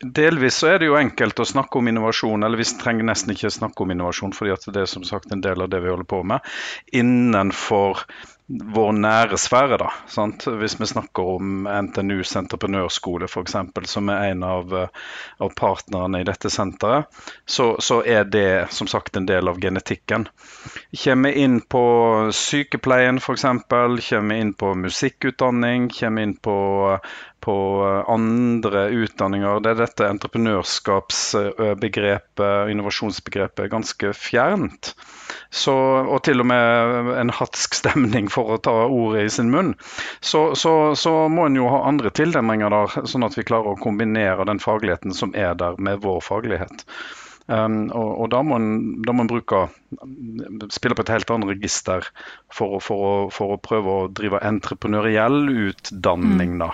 Delvis 0.01 0.59
så 0.61 0.67
er 0.69 0.79
det 0.79 0.89
jo 0.91 0.97
enkelt 0.99 1.39
å 1.41 1.47
snakke 1.49 1.79
om 1.79 1.87
innovasjon, 1.89 2.43
eller 2.45 2.61
vi 2.61 2.67
trenger 2.77 3.07
nesten 3.09 3.33
ikke 3.33 3.49
snakke 3.51 3.83
om 3.83 3.91
innovasjon, 3.91 4.35
fordi 4.37 4.53
at 4.53 4.67
det 4.69 4.83
er 4.83 4.91
som 4.91 5.05
sagt 5.07 5.33
en 5.33 5.41
del 5.41 5.65
av 5.65 5.71
det 5.73 5.81
vi 5.81 5.89
holder 5.89 6.07
på 6.07 6.21
med, 6.29 6.45
innenfor 6.93 8.03
vår 8.49 8.93
nære 8.97 9.37
sfære. 9.37 9.77
da, 9.77 9.89
sant? 10.09 10.45
Hvis 10.61 10.79
vi 10.79 10.87
snakker 10.89 11.27
om 11.35 11.67
NTNUs 11.69 12.35
entreprenørskole 12.39 13.27
f.eks., 13.29 13.55
som 13.91 14.09
er 14.09 14.31
en 14.31 14.43
av, 14.43 14.73
eh, 14.73 15.03
av, 15.37 15.53
partnerne 15.55 16.21
i 16.21 16.25
dette 16.25 16.49
senteret, 16.49 17.05
så, 17.45 17.75
så, 17.79 18.01
er 18.01 18.25
det 18.25 18.71
som 18.73 18.89
sagt 18.89 19.17
en 19.17 19.29
del 19.29 19.47
av 19.47 19.61
genetikken. 19.61 20.27
Kommer 21.03 21.37
inn 21.37 21.61
på 21.61 21.83
sykepleien 22.33 23.21
f.eks., 23.21 23.45
kommer 23.69 24.35
inn 24.35 24.53
på 24.53 24.73
musikkutdanning, 24.85 25.89
kommer 25.99 26.25
inn 26.25 26.37
på 26.41 26.57
på 27.49 28.05
andre 28.07 28.89
utdanninger 28.93 29.59
Det 29.65 29.71
er 29.71 29.79
dette 29.81 30.09
entreprenørskapsbegrepet, 30.13 32.69
innovasjonsbegrepet, 32.73 33.63
er 33.65 33.73
ganske 33.73 34.07
fjernt. 34.13 34.93
Så, 35.49 35.73
og 36.05 36.21
til 36.25 36.41
og 36.43 36.47
med 36.51 37.09
en 37.17 37.29
hatsk 37.33 37.73
stemning 37.79 38.29
for 38.29 38.45
å 38.53 38.57
ta 38.61 38.73
ordet 38.85 39.23
i 39.25 39.29
sin 39.33 39.49
munn. 39.53 39.73
Så, 40.21 40.55
så, 40.59 40.95
så 40.99 41.27
må 41.31 41.45
en 41.47 41.55
jo 41.57 41.69
ha 41.73 41.87
andre 41.89 42.09
tildemninger 42.13 42.69
der, 42.73 42.87
sånn 43.09 43.25
at 43.25 43.37
vi 43.37 43.47
klarer 43.49 43.69
å 43.73 43.81
kombinere 43.81 44.45
den 44.49 44.59
fagligheten 44.61 45.11
som 45.17 45.33
er 45.33 45.53
der, 45.57 45.73
med 45.81 46.01
vår 46.05 46.19
faglighet. 46.25 46.85
Um, 47.49 47.89
og, 47.97 48.09
og, 48.13 48.27
da, 48.29 48.43
må 48.45 48.59
en, 48.61 49.01
da 49.01 49.09
må 49.15 49.21
en 49.25 49.31
bruke 49.31 49.73
spille 50.69 50.93
på 50.93 51.01
et 51.01 51.09
helt 51.15 51.31
annet 51.33 51.49
register 51.55 52.05
for, 52.53 52.77
for, 52.77 53.33
for, 53.33 53.55
å, 53.55 53.63
prøve 53.65 53.89
å 53.89 54.05
drive 54.13 54.37
entreprenøriell 54.45 55.49
utdanning. 55.71 56.61
da. 56.61 56.69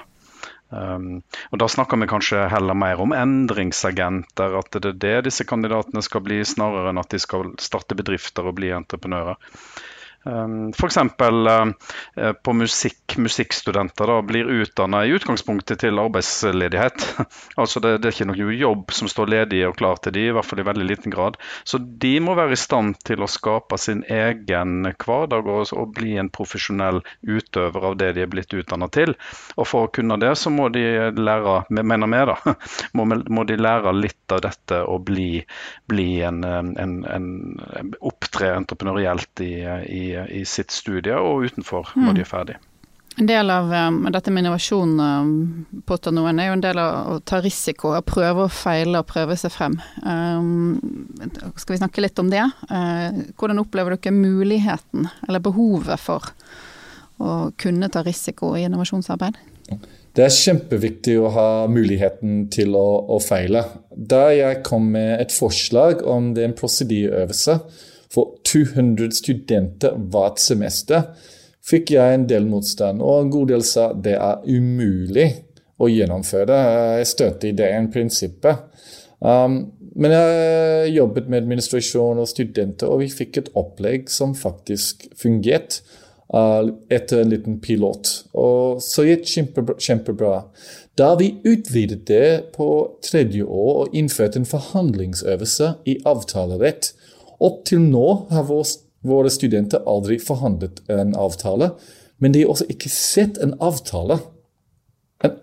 Um, 0.69 1.21
og 1.53 1.59
Da 1.61 1.67
snakker 1.69 1.99
vi 2.01 2.07
kanskje 2.09 2.47
heller 2.49 2.77
mer 2.77 3.01
om 3.03 3.13
endringsagenter, 3.15 4.57
at 4.59 4.71
det 4.73 4.91
er 4.91 5.01
det 5.05 5.15
disse 5.29 5.45
kandidatene 5.47 6.01
skal 6.05 6.23
bli, 6.25 6.41
snarere 6.45 6.91
enn 6.91 7.01
at 7.01 7.11
de 7.13 7.21
skal 7.21 7.53
starte 7.61 7.97
bedrifter 7.97 8.49
og 8.49 8.57
bli 8.57 8.73
entreprenører. 8.75 9.37
Um, 10.25 10.69
F.eks. 10.73 10.97
Uh, 10.97 12.31
på 12.43 12.53
musikk, 12.53 13.17
musikkstudenter 13.17 14.09
da, 14.09 14.21
blir 14.25 14.49
utdanna 14.49 15.03
i 15.05 15.13
utgangspunktet 15.13 15.83
til 15.83 15.99
arbeidsledighet. 16.01 17.05
altså 17.61 17.81
det, 17.83 17.97
det, 17.99 18.09
er 18.09 18.15
ikke 18.15 18.29
noen 18.31 18.55
jobb 18.57 18.93
som 18.97 19.09
står 19.11 19.29
ledig 19.29 19.61
og 19.67 19.75
klar 19.77 20.01
til 20.01 20.15
de, 20.15 20.23
i 20.25 20.33
hvert 20.33 20.47
fall 20.47 20.63
i 20.63 20.65
veldig 20.65 20.87
liten 20.89 21.13
grad. 21.13 21.37
Så 21.63 21.77
de 21.77 22.15
må 22.25 22.33
være 22.37 22.57
i 22.57 22.59
stand 22.59 22.97
til 23.05 23.21
å 23.21 23.29
skape 23.29 23.77
sin 23.81 24.01
egen 24.09 24.89
hverdag 24.89 25.45
og, 25.45 25.69
og 25.77 25.93
bli 25.93 26.15
en 26.17 26.31
profesjonell 26.33 27.03
utøver 27.21 27.89
av 27.91 27.99
det 28.01 28.15
de 28.17 28.25
er 28.25 28.31
blitt 28.31 28.53
utdanna 28.57 28.89
til. 28.89 29.13
Og 29.59 29.69
for 29.69 29.85
å 29.85 29.93
kunne 29.93 30.17
det, 30.21 30.33
så 30.41 30.49
må 30.49 30.71
de 30.73 30.85
lære, 31.13 31.55
mener 31.69 32.09
vi 32.09 32.23
da, 32.31 32.39
må, 32.97 33.05
må, 33.29 33.45
de 33.45 33.59
lære 33.61 33.93
litt 33.93 34.33
av 34.33 34.41
dette 34.47 34.81
og 34.89 35.05
bli, 35.05 35.29
bli 35.85 36.09
en, 36.25 36.41
en, 36.43 36.97
en, 37.05 37.29
opptre 38.05 38.55
entreprenørielt 38.55 39.45
i, 39.45 39.53
i 39.93 40.14
i 40.31 40.45
sitt 40.47 40.71
studie 40.73 41.17
og 41.17 41.49
utenfor 41.49 41.91
mm. 41.93 42.05
når 42.05 42.17
de 42.17 42.23
er 42.23 42.29
ferdig. 42.29 42.57
En 43.15 43.29
del 43.29 43.47
av 43.49 43.69
um, 43.71 44.01
dette 44.11 44.31
med 44.33 44.43
innovasjon 44.43 44.97
um, 44.99 45.29
på 45.87 45.97
noen, 46.11 46.39
er 46.39 46.49
jo 46.49 46.55
en 46.57 46.63
del 46.65 46.79
av 46.83 47.13
å 47.13 47.19
ta 47.23 47.39
risiko, 47.39 47.93
å 47.95 48.03
prøve 48.03 48.49
og 48.49 48.51
feile 48.51 48.99
og 48.99 49.07
prøve 49.07 49.37
seg 49.39 49.53
frem. 49.55 49.77
Um, 50.03 50.75
skal 51.55 51.77
vi 51.77 51.79
snakke 51.79 52.03
litt 52.03 52.19
om 52.19 52.31
det? 52.33 52.43
Uh, 52.67 53.23
hvordan 53.39 53.63
opplever 53.63 53.95
dere 53.95 54.15
muligheten, 54.17 55.07
eller 55.29 55.43
behovet 55.45 56.01
for 56.03 56.27
å 57.23 57.37
kunne 57.55 57.87
ta 57.87 58.03
risiko 58.03 58.51
i 58.59 58.65
innovasjonsarbeid? 58.67 59.39
Det 60.15 60.23
er 60.23 60.35
kjempeviktig 60.35 61.15
å 61.19 61.31
ha 61.31 61.49
muligheten 61.71 62.49
til 62.51 62.75
å, 62.75 62.87
å 63.15 63.21
feile. 63.23 63.63
Da 63.95 64.27
jeg 64.35 64.59
kom 64.67 64.91
med 64.91 65.21
et 65.23 65.31
forslag 65.31 66.03
om 66.03 66.33
det 66.35 66.43
er 66.43 66.51
en 66.51 66.59
prosedyreøvelse 66.59 67.59
for 68.15 68.37
200 68.47 69.11
studenter 69.17 69.97
hvert 70.11 70.39
semester, 70.39 71.09
fikk 71.65 71.95
jeg 71.95 72.15
en 72.15 72.27
del 72.29 72.47
motstand. 72.47 73.03
Og 73.03 73.25
en 73.25 73.33
god 73.33 73.51
del 73.53 73.65
sa 73.67 73.89
det 73.93 74.15
er 74.15 74.45
umulig 74.47 75.27
å 75.81 75.89
gjennomføre. 75.91 76.59
Jeg 77.01 77.09
støtter 77.11 77.51
ideen, 77.51 77.91
prinsippet. 77.91 78.63
Um, 79.19 79.59
men 79.95 80.11
jeg 80.11 80.95
jobbet 80.97 81.29
med 81.31 81.45
administrasjon 81.45 82.19
og 82.21 82.27
studenter, 82.29 82.91
og 82.91 83.01
vi 83.03 83.11
fikk 83.11 83.39
et 83.39 83.53
opplegg 83.57 84.09
som 84.11 84.35
faktisk 84.37 85.07
fungerte 85.17 85.81
uh, 86.35 86.67
etter 86.91 87.23
en 87.23 87.31
liten 87.31 87.59
pilot. 87.63 88.11
Og 88.37 88.83
så 88.83 89.07
gikk 89.07 89.25
det 89.55 89.77
kjempebra. 89.87 90.43
Da 90.99 91.13
vi 91.19 91.33
utvidet 91.47 92.05
det 92.07 92.27
på 92.55 92.69
tredje 93.03 93.43
år 93.43 93.85
og 93.85 93.95
innførte 93.95 94.39
en 94.39 94.47
forhandlingsøvelse 94.47 95.73
i 95.91 95.97
avtalerett, 96.07 96.93
opp 97.43 97.63
til 97.67 97.83
nå 97.83 98.07
har 98.31 98.47
våre 98.47 99.31
studenter 99.33 99.83
aldri 99.89 100.19
forhandlet 100.19 100.81
en 100.89 101.15
avtale, 101.15 101.73
men 102.17 102.31
de 102.31 102.43
har 102.43 102.53
også 102.53 102.69
ikke 102.71 102.91
sett 102.91 103.37
en 103.43 103.57
avtale. 103.63 104.19
En 105.23 105.35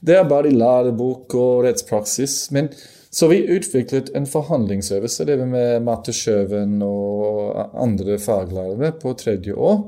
det 0.00 0.16
er 0.16 0.28
bare 0.28 0.50
i 0.50 0.56
lærebok 0.56 1.34
og 1.38 1.64
rettspraksis. 1.66 2.50
Men 2.54 2.70
så 3.10 3.28
vi 3.30 3.44
utviklet 3.56 4.10
en 4.16 4.26
forhandlingsøvelse, 4.28 5.24
det 5.24 5.38
med 5.48 5.82
Marte 5.86 6.12
Sjøven 6.12 6.80
og 6.84 7.56
andre 7.78 8.18
faglærere 8.20 8.92
på 9.00 9.14
tredje 9.18 9.54
år, 9.54 9.86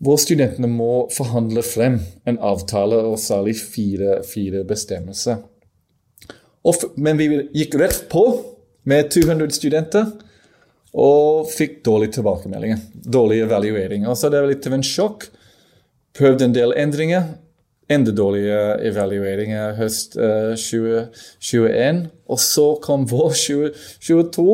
hvor 0.00 0.16
studentene 0.16 0.68
må 0.68 1.08
forhandle 1.12 1.62
frem 1.62 2.00
en 2.26 2.40
avtale 2.40 2.98
og 3.04 3.18
særlig 3.20 3.56
fire, 3.60 4.22
fire 4.24 4.64
bestemmelser. 4.64 5.42
Men 6.96 7.20
vi 7.20 7.28
gikk 7.56 7.76
rett 7.80 8.06
på 8.12 8.24
med 8.88 9.10
200 9.12 9.50
studenter. 9.56 10.08
Og 10.90 11.46
fikk 11.50 11.84
dårlige 11.86 12.18
tilbakemeldinger. 12.18 12.80
Dårlige 12.92 13.46
evalueringer. 13.46 14.14
Så 14.14 14.30
det 14.30 14.40
var 14.42 14.50
litt 14.50 14.66
av 14.66 14.74
en 14.78 14.86
sjokk. 14.86 15.28
Prøvde 16.18 16.48
en 16.48 16.56
del 16.56 16.74
endringer. 16.78 17.28
Enda 17.90 18.14
dårlige 18.14 18.58
evalueringer 18.86 19.74
høst 19.78 20.16
uh, 20.18 20.54
2021. 20.58 22.04
Og 22.30 22.42
så 22.42 22.66
kom 22.82 23.06
vår 23.10 23.34
2022 23.34 24.48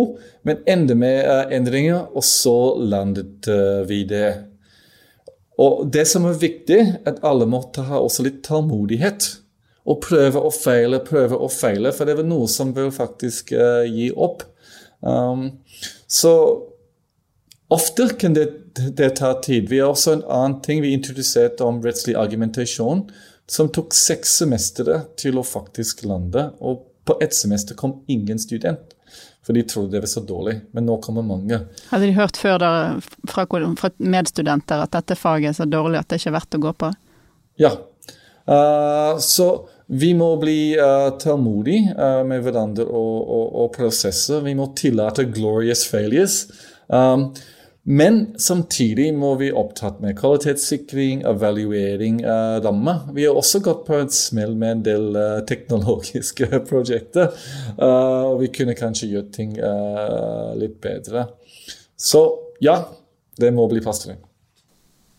men 0.47 0.61
enda 0.71 0.95
mer 0.95 1.25
uh, 1.27 1.55
endringer, 1.57 2.05
og 2.15 2.23
så 2.25 2.77
landet 2.79 3.49
uh, 3.51 3.83
vi 3.89 4.05
det. 4.07 4.29
Og 5.59 5.89
det 5.91 6.05
som 6.07 6.29
er 6.29 6.39
viktig, 6.39 6.79
at 7.09 7.19
alle 7.27 7.49
måtte 7.51 7.87
ha 7.89 7.99
også 7.99 8.29
litt 8.29 8.45
tålmodighet. 8.47 9.27
Og 9.87 10.01
prøve 10.03 10.41
å 10.43 10.51
feile, 10.51 10.99
prøve 11.07 11.39
å 11.39 11.49
feile, 11.53 11.93
for 11.95 12.09
det 12.09 12.17
er 12.17 12.27
noe 12.27 12.49
som 12.51 12.73
vil 12.75 12.91
faktisk 12.95 13.53
uh, 13.55 13.85
gi 13.87 14.09
opp. 14.11 14.43
Um, 15.01 15.61
så 16.11 16.33
ofte 17.69 18.09
kan 18.19 18.35
det, 18.35 18.49
det, 18.75 19.13
ta 19.21 19.33
tid. 19.43 19.69
Vi 19.71 19.79
har 19.79 19.95
også 19.95 20.17
en 20.17 20.27
annen 20.27 20.59
ting 20.65 20.83
vi 20.83 20.95
introduserte 20.97 21.65
om 21.67 21.79
rettslig 21.85 22.17
argumentasjon, 22.19 23.07
som 23.47 23.71
tok 23.71 23.95
seks 23.95 24.35
semestre 24.41 25.05
til 25.21 25.39
å 25.39 25.47
faktisk 25.47 26.03
lande. 26.07 26.49
Og 26.59 26.83
på 27.07 27.19
ett 27.23 27.35
semester 27.35 27.79
kom 27.79 28.01
ingen 28.11 28.39
student. 28.43 28.97
For 29.47 29.55
de 29.55 29.63
trodde 29.63 29.95
det 29.95 30.03
var 30.03 30.11
så 30.11 30.21
dårlig. 30.27 30.57
Men 30.75 30.89
nå 30.89 30.97
kommer 31.03 31.23
mange. 31.23 31.61
Hadde 31.93 32.09
de 32.09 32.17
hørt 32.17 32.39
før 32.41 32.59
der, 32.59 32.97
fra, 33.31 33.47
fra, 33.79 33.91
medstudenter 34.03 34.83
at 34.83 34.97
dette 34.97 35.15
faget 35.15 35.53
er 35.53 35.59
så 35.61 35.69
dårlig 35.71 36.01
at 36.01 36.11
det 36.11 36.19
ikke 36.19 36.33
er 36.33 36.39
verdt 36.41 36.59
å 36.59 36.63
gå 36.65 36.73
på? 36.83 36.91
Ja. 37.63 37.71
Uh, 38.47 39.15
så 39.23 39.47
vi 39.87 40.15
må 40.19 40.33
bli 40.43 40.75
uh, 40.79 41.13
tålmodige 41.21 41.93
uh, 41.95 42.23
med 42.27 42.43
hverandre 42.43 42.87
og, 42.87 43.19
og, 43.23 43.45
og, 43.63 43.69
prosesser. 43.77 44.43
Vi 44.43 44.57
må 44.59 44.73
tillate 44.79 45.29
glorious 45.31 45.85
failures. 45.87 46.41
Um, 46.89 47.31
men 47.87 48.35
samtidig 48.43 49.13
må 49.15 49.37
vi 49.39 49.53
opptatt 49.55 50.01
med 50.03 50.17
kvalitetssikring, 50.19 51.23
evaluering 51.31 52.19
av 52.27 52.57
uh, 52.57 52.65
rammer. 52.67 53.05
Vi 53.15 53.29
har 53.29 53.39
også 53.39 53.63
gått 53.63 53.85
på 53.87 54.01
et 54.03 54.15
smell 54.15 54.59
med 54.59 54.79
en 54.79 54.85
del 54.89 55.07
uh, 55.15 55.45
teknologiske 55.47 56.51
prosjekter. 56.71 57.31
Uh, 57.79 58.35
og 58.35 58.41
vi 58.43 58.51
kunne 58.59 58.75
kanskje 58.75 59.13
gjøre 59.15 59.31
ting 59.39 59.55
litt 60.59 60.81
bedre. 60.83 61.29
Så 61.95 62.27
ja, 62.59 62.81
det 63.39 63.55
må 63.55 63.71
bli 63.71 63.85
passelig. 63.85 64.19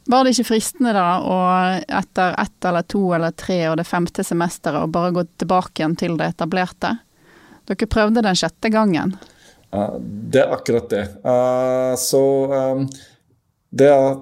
Var 0.08 0.24
det 0.24 0.32
ikke 0.34 0.48
fristende 0.54 0.94
da, 0.96 1.08
å 1.20 1.38
etter 2.00 2.36
ett 2.40 2.66
eller 2.70 2.86
to 2.88 3.02
eller 3.16 3.34
tre 3.36 3.58
og 3.68 3.76
det 3.80 3.88
femte 3.88 4.24
semesteret 4.24 4.86
å 4.86 4.92
bare 4.92 5.12
gå 5.16 5.26
tilbake 5.42 5.82
igjen 5.82 5.98
til 6.00 6.16
det 6.20 6.32
etablerte? 6.32 6.94
Dere 7.68 7.90
prøvde 7.92 8.24
den 8.24 8.40
sjette 8.40 8.72
gangen. 8.72 9.18
Uh, 9.76 10.00
det 10.00 10.46
er 10.46 10.56
akkurat 10.56 10.88
det. 10.94 11.04
Uh, 11.26 11.92
så 12.00 12.24
um, 12.48 12.88
det 13.76 13.90
er 13.92 14.16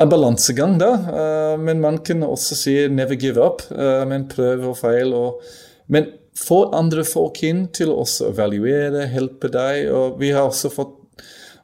en 0.00 0.12
balansegang, 0.12 0.76
da. 0.80 0.90
Uh, 1.08 1.56
men 1.60 1.80
man 1.80 1.98
kan 2.04 2.22
også 2.26 2.56
si 2.56 2.76
'never 2.88 3.16
give 3.16 3.40
up', 3.40 3.64
men 4.08 4.28
prøv 4.28 4.68
og 4.68 4.76
feil. 4.76 5.14
Og, 5.14 5.40
men 5.88 6.12
få 6.36 6.66
andre 6.76 7.04
folk 7.04 7.42
inn 7.42 7.66
til 7.72 7.92
å 7.92 8.04
evaluere, 8.28 9.08
hjelpe 9.08 9.48
deg. 9.48 9.88
Og 9.92 10.20
vi 10.20 10.32
har 10.36 10.48
også 10.48 10.72
fått 10.72 10.96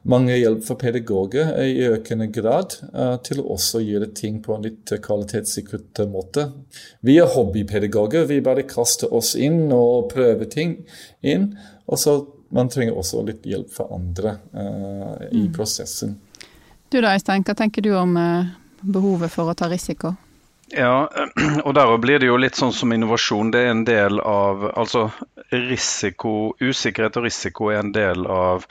mange 0.07 0.37
hjelp 0.37 0.63
for 0.65 0.79
pedagoger 0.79 1.51
i 1.63 1.87
økende 1.89 2.29
grad 2.33 2.77
uh, 2.93 3.17
til 3.23 3.41
å 3.43 3.49
også 3.57 3.81
gjøre 3.83 4.11
ting 4.15 4.39
på 4.43 4.55
en 4.55 4.65
litt 4.67 4.93
kvalitetssikret 5.03 6.01
måte. 6.11 6.47
Vi 7.05 7.17
er 7.19 7.29
hobbypedagoger. 7.33 8.27
Vi 8.31 8.39
bare 8.45 8.67
kaster 8.69 9.13
oss 9.13 9.35
inn 9.35 9.67
og 9.75 10.09
prøver 10.13 10.47
ting 10.51 10.79
inn. 11.21 11.51
Og 11.87 11.99
så 11.99 12.19
man 12.49 12.69
trenger 12.71 12.95
også 12.95 13.25
litt 13.27 13.43
hjelp 13.47 13.73
fra 13.73 13.89
andre 13.95 14.37
uh, 14.55 15.27
i 15.31 15.47
mm. 15.47 15.51
prosessen. 15.55 16.15
Du 16.87 17.01
da, 17.01 17.11
Øystein, 17.17 17.43
hva 17.43 17.57
tenker 17.59 17.83
du 17.83 17.91
om 17.99 18.15
uh, 18.15 18.47
behovet 18.79 19.33
for 19.33 19.51
å 19.51 19.57
ta 19.57 19.67
risiko? 19.71 20.15
Ja, 20.71 21.07
og 21.65 21.73
der 21.75 21.97
blir 22.03 22.19
det 22.19 22.27
jo 22.27 22.37
litt 22.39 22.55
sånn 22.59 22.73
som 22.75 22.91
innovasjon. 22.91 23.51
Det 23.51 23.63
er 23.63 23.73
en 23.73 23.85
del 23.87 24.19
av 24.19 24.69
Altså 24.73 25.09
risiko, 25.51 26.55
usikkerhet 26.59 27.19
og 27.19 27.27
risiko 27.27 27.69
er 27.71 27.79
en 27.79 27.93
del 27.95 28.27
av, 28.27 28.65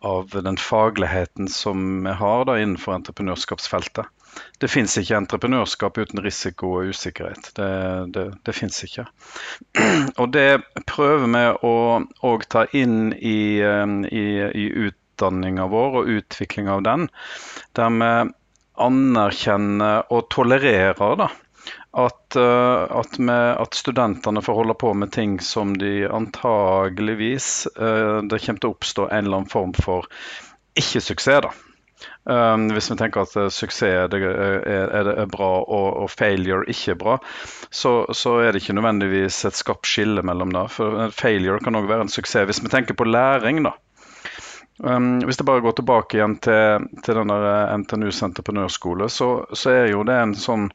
av 0.00 0.32
den 0.32 0.56
fagligheten 0.56 1.48
som 1.48 2.04
vi 2.04 2.14
har 2.22 2.44
da 2.48 2.56
innenfor 2.60 2.96
entreprenørskapsfeltet 2.96 4.08
det 4.60 4.68
fins 4.68 4.96
ikke 5.00 5.16
entreprenørskap 5.16 5.98
uten 5.98 6.22
risiko 6.24 6.74
og 6.78 6.92
usikkerhet. 6.92 7.50
Det, 7.56 7.68
det, 8.14 8.26
det 8.46 8.54
fins 8.56 8.82
ikke. 8.86 9.06
Og 10.20 10.30
det 10.34 10.60
prøver 10.90 11.26
vi 11.32 11.44
å 11.66 12.34
ta 12.52 12.66
inn 12.76 13.14
i, 13.16 13.60
um, 13.64 14.02
i, 14.06 14.26
i 14.64 14.66
utdanninga 14.86 15.66
vår 15.72 16.02
og 16.02 16.12
utviklinga 16.18 16.76
av 16.78 16.84
den, 16.86 17.08
der 17.78 17.94
vi 17.96 18.12
anerkjenner 18.80 20.12
og 20.12 20.28
tolererer 20.32 21.16
da, 21.20 21.28
at, 21.92 22.36
uh, 22.36 22.98
at, 23.00 23.18
med, 23.18 23.56
at, 23.58 23.74
studentene 23.74 24.42
får 24.42 24.54
holde 24.54 24.74
på 24.78 24.92
med 24.94 25.10
ting 25.12 25.40
som 25.42 25.72
de 25.78 26.06
antageligvis 26.06 27.66
uh, 27.80 28.22
Det 28.22 28.38
kommer 28.44 28.62
til 28.62 28.70
å 28.70 28.76
oppstå 28.76 29.08
en 29.08 29.24
eller 29.24 29.42
annen 29.42 29.50
form 29.50 29.74
for 29.74 30.06
ikke-suksess. 30.78 31.42
da. 31.48 31.50
Um, 32.24 32.68
hvis 32.72 32.90
vi 32.92 32.96
tenker 32.96 33.24
at 33.24 33.34
uh, 33.36 33.48
suksess 33.52 33.82
er, 33.88 34.14
er, 34.14 35.10
er, 35.10 35.26
bra 35.28 35.50
og, 35.60 35.88
og, 36.04 36.08
failure 36.12 36.62
ikke 36.70 36.94
er 36.94 37.00
bra, 37.00 37.18
så, 37.70 38.04
så, 38.16 38.38
er 38.38 38.52
det 38.52 38.62
ikke 38.62 38.76
nødvendigvis 38.78 39.42
et 39.48 39.58
skarpt 39.58 39.90
skille 39.90 40.22
mellom 40.22 40.54
det. 40.54 40.66
For 40.76 41.10
failure 41.16 41.60
kan 41.64 41.76
òg 41.76 41.90
være 41.90 42.06
en 42.06 42.12
suksess 42.12 42.46
hvis 42.48 42.62
vi 42.64 42.72
tenker 42.72 42.96
på 42.96 43.08
læring. 43.08 43.64
da. 43.66 43.74
Um, 44.80 45.18
hvis 45.26 45.36
det 45.36 45.44
bare 45.44 45.60
går 45.60 45.76
tilbake 45.76 46.16
igjen 46.16 46.38
til, 46.40 46.86
til 47.04 47.18
NTNUs 47.26 48.22
entreprenørskole, 48.24 49.10
så, 49.12 49.32
så, 49.52 49.74
er 49.74 49.90
jo 49.92 50.06
det 50.08 50.16
en 50.16 50.38
sånn 50.38 50.70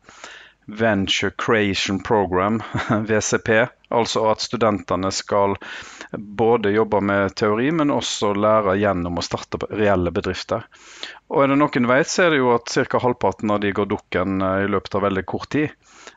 Venture 0.65 1.31
Creation 1.37 1.99
Program, 2.03 2.63
VCP. 3.07 3.67
Altså 3.89 4.25
at 4.31 4.41
studentene 4.41 5.11
skal 5.13 5.55
både 6.17 6.71
jobbe 6.73 7.01
med 7.01 7.35
teori, 7.35 7.71
men 7.71 7.93
også 7.93 8.33
lære 8.33 8.77
gjennom 8.81 9.19
å 9.19 9.25
starte 9.25 9.59
reelle 9.69 10.11
bedrifter. 10.11 10.65
Og 11.29 11.43
er 11.43 11.51
det 11.51 11.59
noen 11.61 11.89
vet, 11.89 12.09
så 12.09 12.25
er 12.25 12.33
det 12.33 12.41
jo 12.41 12.53
at 12.55 12.73
ca. 12.89 13.01
halvparten 13.01 13.53
av 13.53 13.61
de 13.63 13.73
går 13.75 13.89
dukken 13.93 14.41
eh, 14.41 14.65
i 14.65 14.71
løpet 14.71 14.97
av 14.97 15.05
veldig 15.07 15.25
kort 15.29 15.49
tid. 15.55 15.73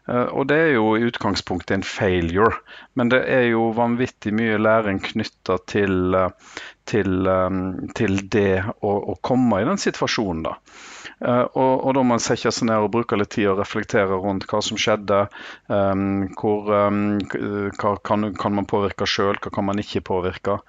Eh, 0.08 0.26
og 0.32 0.48
det 0.50 0.58
er 0.64 0.72
jo 0.76 0.92
i 0.96 1.06
utgangspunktet 1.08 1.78
en 1.78 1.87
failure, 1.87 2.61
men 2.98 3.12
det 3.12 3.22
er 3.24 3.48
jo 3.50 3.70
vanvittig 3.76 4.34
mye 4.37 4.61
læring 4.61 5.00
knytta 5.04 5.58
til, 5.70 6.14
eh, 6.14 6.61
til, 6.88 7.32
til, 7.96 8.20
det 8.32 8.52
å, 8.80 8.92
å, 9.12 9.18
komme 9.24 9.62
i 9.62 9.68
den 9.68 9.80
situasjonen, 9.80 10.44
da. 10.48 10.56
Og, 11.18 11.72
og, 11.83 11.88
da 11.96 12.02
må 12.04 12.14
man 12.14 12.22
sette 12.22 12.52
seg 12.54 12.68
ned 12.68 12.85
og 12.85 12.92
bruke 12.94 13.16
litt 13.18 13.33
tid 13.35 13.48
og 13.50 13.59
reflektere 13.59 14.20
rundt 14.22 14.46
hva 14.50 14.61
som 14.62 14.78
skjedde. 14.78 15.24
Um, 15.66 16.28
hvor, 16.38 16.70
um, 16.70 17.18
hva 17.74 17.96
kan, 18.07 18.28
kan, 18.38 18.54
man 18.54 18.68
påvirke 18.70 19.09
sjøl, 19.09 19.40
hva 19.42 19.52
kan 19.54 19.66
man 19.66 19.83
ikke 19.83 20.04
påvirke. 20.07 20.61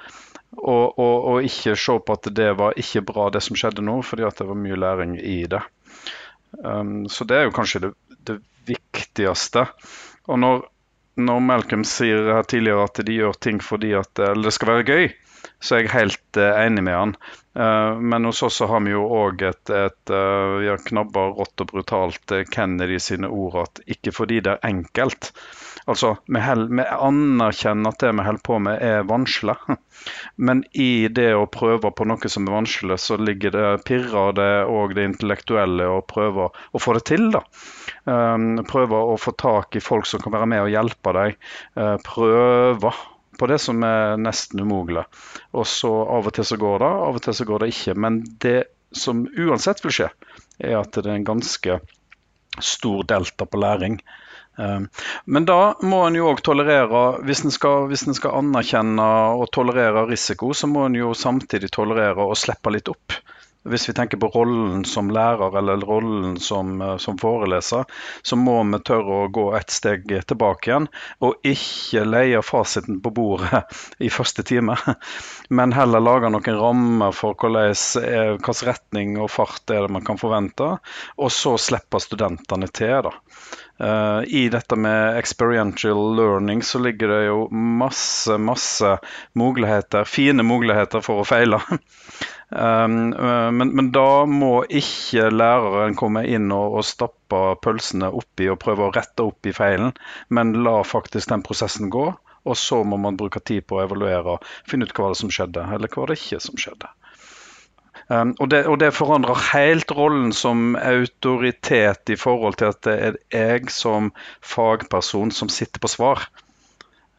Og, 0.57 0.97
og, 0.97 1.15
og, 1.29 1.45
ikke 1.45 1.77
se 1.77 1.99
på 2.01 2.17
at 2.17 2.31
det 2.35 2.49
var 2.57 2.77
ikke 2.81 3.05
bra 3.05 3.29
det 3.33 3.43
som 3.45 3.57
skjedde 3.59 3.85
nå, 3.85 3.99
fordi 4.05 4.25
at 4.25 4.41
det 4.41 4.49
var 4.49 4.57
mye 4.57 4.79
læring 4.79 5.15
i 5.21 5.43
det. 5.51 5.61
Um, 6.65 7.05
så 7.13 7.27
det 7.29 7.37
er 7.37 7.47
jo 7.47 7.55
kanskje 7.55 7.83
det, 7.85 7.93
det 8.25 8.39
viktigste. 8.71 9.67
Og 10.29 10.41
når, 10.41 10.65
når, 11.21 11.45
Malcolm 11.45 11.85
sier 11.85 12.33
her 12.33 12.49
tidligere 12.49 12.89
at 12.89 13.01
de 13.05 13.21
gjør 13.21 13.37
ting 13.37 13.61
fordi 13.61 13.93
at 14.01 14.09
det 14.17 14.53
skal 14.55 14.73
være 14.73 14.89
gøy, 14.89 15.11
så 15.59 15.79
jeg 15.79 15.89
er 15.89 15.95
helt 15.97 16.39
uh, 16.39 16.51
enig 16.63 16.85
med 16.87 16.97
han. 16.97 17.15
Uh, 17.59 17.99
men 17.99 18.27
hos 18.29 18.41
oss 18.45 18.61
har 18.63 18.83
vi 18.85 18.93
jo 18.93 19.05
òg 19.05 19.43
et, 19.49 19.73
et 19.73 20.13
vi 20.13 20.69
har 20.69 20.85
knabba 20.85 21.29
rått 21.35 21.65
og 21.65 21.73
brutalt 21.73 22.35
Kennedy 22.53 22.99
sine 23.03 23.27
ord 23.27 23.63
at 23.65 23.83
ikke 23.89 24.15
fordi 24.15 24.39
det 24.45 24.55
er 24.55 24.69
enkelt, 24.69 25.33
Altså, 25.89 26.17
vi, 26.25 26.37
held, 26.43 26.67
vi, 26.69 26.83
anerkjenner 26.85 27.89
at 27.89 28.03
det 28.03 28.11
vi 28.13 28.25
holder 28.27 28.43
på 28.45 28.57
med 28.61 28.83
er 28.85 29.07
vanskelig. 29.09 29.55
Men 30.47 30.61
i 30.77 31.07
det 31.09 31.31
å 31.33 31.47
prøve 31.49 31.89
på 31.95 32.05
noe 32.05 32.29
som 32.29 32.45
er 32.45 32.55
vanskelig, 32.59 32.99
så 33.01 33.17
ligger 33.17 33.55
det, 33.55 33.65
pirrer 33.89 34.35
det 34.37 34.51
og 34.69 34.93
det 34.97 35.07
intellektuelle 35.09 35.87
å 35.89 36.03
prøve 36.05 36.51
å 36.53 36.81
få 36.83 36.93
det 36.99 37.05
til. 37.09 37.31
da. 37.33 37.41
Prøve 38.69 39.01
å 39.13 39.17
få 39.17 39.33
tak 39.41 39.79
i 39.79 39.83
folk 39.83 40.05
som 40.09 40.21
kan 40.21 40.35
være 40.37 40.51
med 40.53 40.67
og 40.67 40.73
hjelpe 40.75 41.15
deg. 41.17 41.39
Prøve 42.05 42.93
på 43.39 43.47
det 43.51 43.59
som 43.63 43.83
er 43.87 44.19
nesten 44.19 44.61
umulig. 44.61 45.05
Og 45.55 45.67
så 45.67 45.91
Av 46.17 46.27
og 46.27 46.35
til 46.35 46.47
så 46.47 46.59
går 46.59 46.83
det, 46.83 46.91
av 47.09 47.19
og 47.19 47.23
til 47.25 47.37
så 47.37 47.47
går 47.47 47.63
det 47.63 47.71
ikke. 47.73 47.95
Men 47.95 48.21
det 48.43 48.57
som 48.95 49.23
uansett 49.37 49.83
vil 49.85 49.95
skje, 49.95 50.09
er 50.59 50.79
at 50.79 50.95
det 50.95 51.07
er 51.07 51.15
en 51.17 51.27
ganske 51.27 51.79
stor 52.59 53.05
delta 53.07 53.45
på 53.45 53.61
læring. 53.61 53.99
Ehm, 54.59 54.87
men 55.25 55.45
da 55.47 55.75
må 55.81 56.01
en 56.05 56.17
jo 56.19 56.29
òg 56.33 56.41
tolerere, 56.45 57.03
hvis 57.25 57.45
en, 57.45 57.53
skal, 57.55 57.87
skal 57.95 58.37
anerkjenne 58.41 59.09
og 59.39 59.47
tolerere 59.55 60.07
risiko, 60.09 60.51
så 60.53 60.67
må 60.67 60.87
en 60.87 60.97
jo 60.99 61.13
samtidig 61.15 61.71
tolerere 61.75 62.27
å 62.27 62.37
slippe 62.37 62.73
litt 62.73 62.91
opp. 62.91 63.15
Hvis 63.67 63.89
vi 63.89 63.93
tenker 63.93 64.19
på 64.21 64.29
rollen 64.31 64.85
som 64.87 65.09
lærer 65.11 65.57
eller 65.59 65.81
rollen 65.83 66.37
som, 66.39 66.77
eh, 66.81 66.95
som, 66.97 67.17
foreleser, 67.19 67.83
så 68.23 68.37
må 68.39 68.55
vi 68.63 68.79
tørre 68.87 69.17
å 69.25 69.31
gå 69.35 69.45
et 69.57 69.73
steg 69.73 70.07
tilbake 70.07 70.71
igjen, 70.71 70.87
og 71.19 71.43
ikke 71.43 72.05
leie 72.07 72.41
fasiten 72.45 73.01
på 73.03 73.11
bordet 73.11 73.65
i 74.07 74.11
første 74.13 74.45
time. 74.47 74.77
Men 75.59 75.75
heller 75.75 76.03
lage 76.03 76.31
noen 76.31 76.59
rammer 76.61 77.15
for 77.15 77.35
hvilken 77.35 78.69
retning 78.69 79.17
og 79.19 79.31
fart 79.33 79.75
er 79.75 79.85
det 79.85 79.95
man 79.97 80.07
kan 80.07 80.21
forvente, 80.21 80.77
og 81.19 81.33
så 81.33 81.57
slippe 81.59 81.99
studentene 81.99 82.71
til. 82.71 83.01
da. 83.09 83.15
Uh, 83.79 84.23
I 84.27 84.49
dette 84.51 84.75
med 84.75 85.17
experiential 85.17 86.15
learning 86.15 86.63
så 86.63 86.81
ligger 86.83 87.07
det 87.07 87.21
jo 87.29 87.45
masse, 87.51 88.35
masse 88.37 88.97
muligheter, 89.39 90.03
fine 90.03 90.43
muligheter 90.43 91.03
for 91.05 91.23
å 91.23 91.27
feile. 91.27 91.61
Um, 92.49 93.11
men, 93.13 93.69
men, 93.77 93.91
da 93.93 94.25
må 94.25 94.63
ikke 94.73 95.27
læreren 95.29 95.93
komme 95.93 96.23
inn 96.25 96.47
og, 96.49 96.79
og 96.79 96.87
stappe 96.87 97.41
pølsene 97.61 98.09
oppi 98.09 98.47
og 98.49 98.57
prøve 98.63 98.87
å 98.87 98.93
rette 98.95 99.21
opp 99.21 99.45
i 99.45 99.53
feilen, 99.53 99.93
men 100.33 100.55
la 100.65 100.79
faktisk 100.81 101.29
den 101.29 101.45
prosessen 101.45 101.91
gå. 101.93 102.07
Og 102.49 102.57
så 102.57 102.81
må 102.83 102.97
man 102.97 103.19
bruke 103.19 103.43
tid 103.45 103.67
på 103.69 103.77
å 103.77 103.83
evaluere 103.83 104.39
og 104.39 104.49
finne 104.65 104.89
ut 104.89 104.95
hva 104.97 105.11
det 105.11 105.19
som 105.21 105.29
skjedde, 105.29 105.67
eller 105.75 105.93
hva 105.93 106.07
det 106.09 106.17
ikke 106.17 106.41
som 106.41 106.57
skjedde. 106.57 106.89
Um, 108.09 108.33
og, 108.39 108.49
det, 108.49 108.63
og, 108.65 108.79
det, 108.81 108.89
forandrer 108.97 109.37
helt 109.51 109.91
rollen 109.93 110.31
som 110.33 110.73
autoritet 110.75 112.09
i 112.09 112.17
forhold 112.17 112.57
til 112.57 112.71
at 112.71 112.79
det 112.87 112.95
er 112.97 113.17
jeg 113.29 113.69
som 113.69 114.09
fagperson 114.41 115.29
som 115.29 115.51
sitter 115.53 115.81
på 115.83 115.91
svar. 115.93 116.25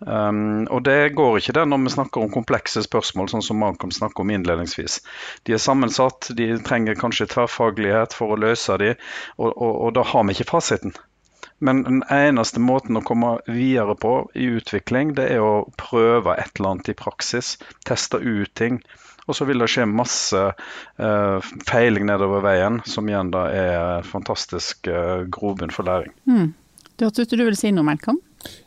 Um, 0.00 0.64
og 0.72 0.82
det 0.88 1.12
går 1.14 1.38
ikke 1.38 1.54
det 1.58 1.66
når 1.68 1.84
vi 1.84 1.92
snakker 1.94 2.24
om 2.24 2.32
komplekse 2.32 2.82
spørsmål, 2.82 3.28
sånn 3.30 3.44
som 3.44 3.60
Malcolm 3.62 3.92
snakker 3.94 4.24
om 4.24 4.32
innledningsvis. 4.34 4.98
De 5.46 5.54
er 5.54 5.62
sammensatt, 5.62 6.32
de 6.34 6.56
trenger 6.66 6.98
kanskje 6.98 7.28
tverrfaglighet 7.36 8.16
for 8.16 8.34
å 8.34 8.40
løse 8.40 8.80
de, 8.82 8.94
og, 9.38 9.52
og, 9.52 9.70
og 9.70 9.94
da 10.00 10.06
har 10.10 10.26
vi 10.26 10.34
ikke 10.34 10.50
fasiten. 10.56 10.96
Men 11.60 11.82
den 11.84 12.00
eneste 12.08 12.60
måten 12.64 12.96
å 12.96 13.04
komme 13.04 13.34
videre 13.44 13.94
på 14.00 14.14
i 14.34 14.48
utvikling, 14.56 15.12
det 15.18 15.28
er 15.34 15.44
å 15.44 15.68
prøve 15.78 16.32
et 16.40 16.56
eller 16.56 16.70
annet 16.72 16.88
i 16.88 16.96
praksis. 16.96 17.58
Teste 17.84 18.16
ut 18.16 18.54
ting. 18.56 18.80
Og 19.28 19.36
så 19.36 19.46
vil 19.48 19.62
det 19.62 19.68
skje 19.70 19.86
masse 19.90 20.40
eh, 20.40 21.50
feiling 21.68 22.08
nedover 22.08 22.44
veien, 22.44 22.80
som 22.88 23.08
igjen 23.08 23.32
da 23.34 23.44
er 23.52 24.08
fantastisk 24.08 24.88
eh, 24.90 25.26
grobunn 25.32 25.74
for 25.74 25.88
læring. 25.88 26.14
Mm. 26.30 26.50
Det 26.96 27.08
hørtes 27.08 27.30
ut 27.30 27.38
du 27.38 27.46
vil 27.46 27.56
si 27.56 27.70
noe, 27.72 27.86
Malcolm? 27.86 28.18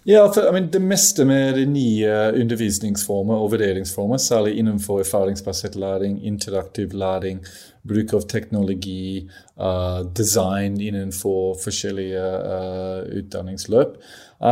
Ja, 0.03 0.27
for 0.33 0.47
I 0.49 0.51
mean, 0.51 0.69
Det 0.71 0.81
meste 0.81 1.25
med 1.25 1.55
de 1.55 1.65
nye 1.65 2.13
undervisningsformer 2.41 3.35
og 3.35 3.51
vurderingsformer, 3.51 4.17
særlig 4.17 4.57
innenfor 4.57 4.99
erfaringsbasert 4.99 5.75
læring, 5.75 6.19
interaktiv 6.25 6.93
læring, 6.93 7.43
bruk 7.87 8.13
av 8.13 8.27
teknologi, 8.29 9.29
uh, 9.59 10.01
design 10.17 10.81
innenfor 10.81 11.57
forskjellige 11.63 12.21
uh, 12.21 13.17
utdanningsløp, 13.17 13.97
uh, 14.41 14.47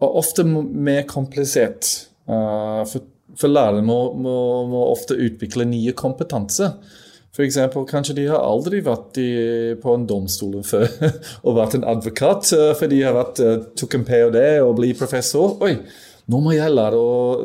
er 0.00 0.16
ofte 0.22 0.44
mer 0.44 1.02
komplisert. 1.08 2.08
Uh, 2.28 2.84
for, 2.88 3.04
for 3.40 3.52
lærere 3.52 3.84
må, 3.84 3.98
må, 4.16 4.36
må 4.70 4.86
ofte 4.92 5.18
utvikle 5.18 5.68
nye 5.68 5.92
kompetanse. 5.96 6.72
Eksempel, 7.44 7.84
kanskje 7.84 8.14
de 8.16 8.26
har 8.30 8.40
aldri 8.40 8.80
vært 8.84 9.18
i, 9.20 9.30
på 9.80 9.92
en 9.92 10.06
domstol 10.08 10.62
før 10.64 10.86
og 11.44 11.58
vært 11.58 11.76
en 11.76 11.84
advokat, 11.84 12.48
eh, 12.56 12.72
for 12.78 12.88
de 12.88 13.02
har 13.04 13.16
vært, 13.16 13.42
uh, 13.44 13.58
tok 13.76 13.98
en 13.98 14.06
ph.d. 14.08 14.44
og 14.64 14.78
blitt 14.78 14.96
professor. 14.96 15.58
Oi, 15.60 15.74
nå 16.32 16.40
må 16.42 16.54
jeg 16.56 16.72
lære 16.72 17.02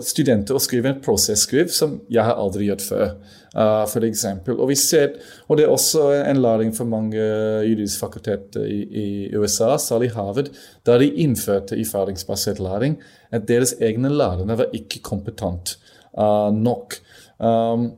studenter 0.08 0.56
å 0.56 0.64
skrive 0.64 0.94
en 0.94 1.04
prosesskriv 1.04 1.74
som 1.76 2.00
jeg 2.10 2.24
har 2.24 2.40
aldri 2.40 2.70
gjort 2.70 2.88
før. 2.88 3.14
Uh, 3.52 3.84
for 3.92 4.08
eksempel. 4.08 4.56
Og, 4.56 4.70
vi 4.72 4.78
ser, 4.80 5.18
og 5.52 5.60
det 5.60 5.68
er 5.68 5.74
også 5.74 6.08
en 6.22 6.40
læring 6.40 6.72
for 6.72 6.88
mange 6.88 7.20
juridiske 7.20 8.00
fakulteter 8.00 8.64
i, 8.64 8.80
i, 8.88 9.08
USA, 9.36 9.74
særlig 9.76 10.14
Harvard, 10.16 10.54
der 10.88 11.04
de 11.04 11.12
innførte 11.20 11.76
erfaringsbasert 11.76 12.64
læring, 12.64 12.96
at 13.28 13.44
deres 13.52 13.76
egne 13.84 14.14
lærere 14.16 14.56
var 14.64 14.72
ikke 14.78 15.04
kompetent 15.04 15.76
uh, 15.76 15.81
nok. 16.16 16.98
Um, 17.40 17.92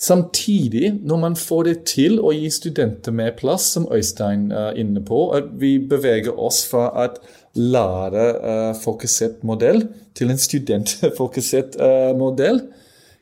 Samtidig, 0.00 0.94
når 1.02 1.16
man 1.16 1.34
får 1.36 1.62
det 1.62 1.74
til 1.84 2.14
å 2.24 2.30
gi 2.32 2.48
studenter 2.48 3.12
mer 3.12 3.34
plass, 3.36 3.66
som 3.74 3.84
Øystein 3.92 4.46
er 4.48 4.78
inne 4.80 5.02
på, 5.04 5.26
at 5.36 5.50
vi 5.60 5.74
beveger 5.90 6.38
oss 6.40 6.62
fra 6.70 6.86
et 7.04 7.18
lærerfokusert 7.60 9.44
modell 9.44 9.82
til 10.16 10.32
en 10.32 10.40
studentfokusert 10.40 11.76
modell, 12.16 12.62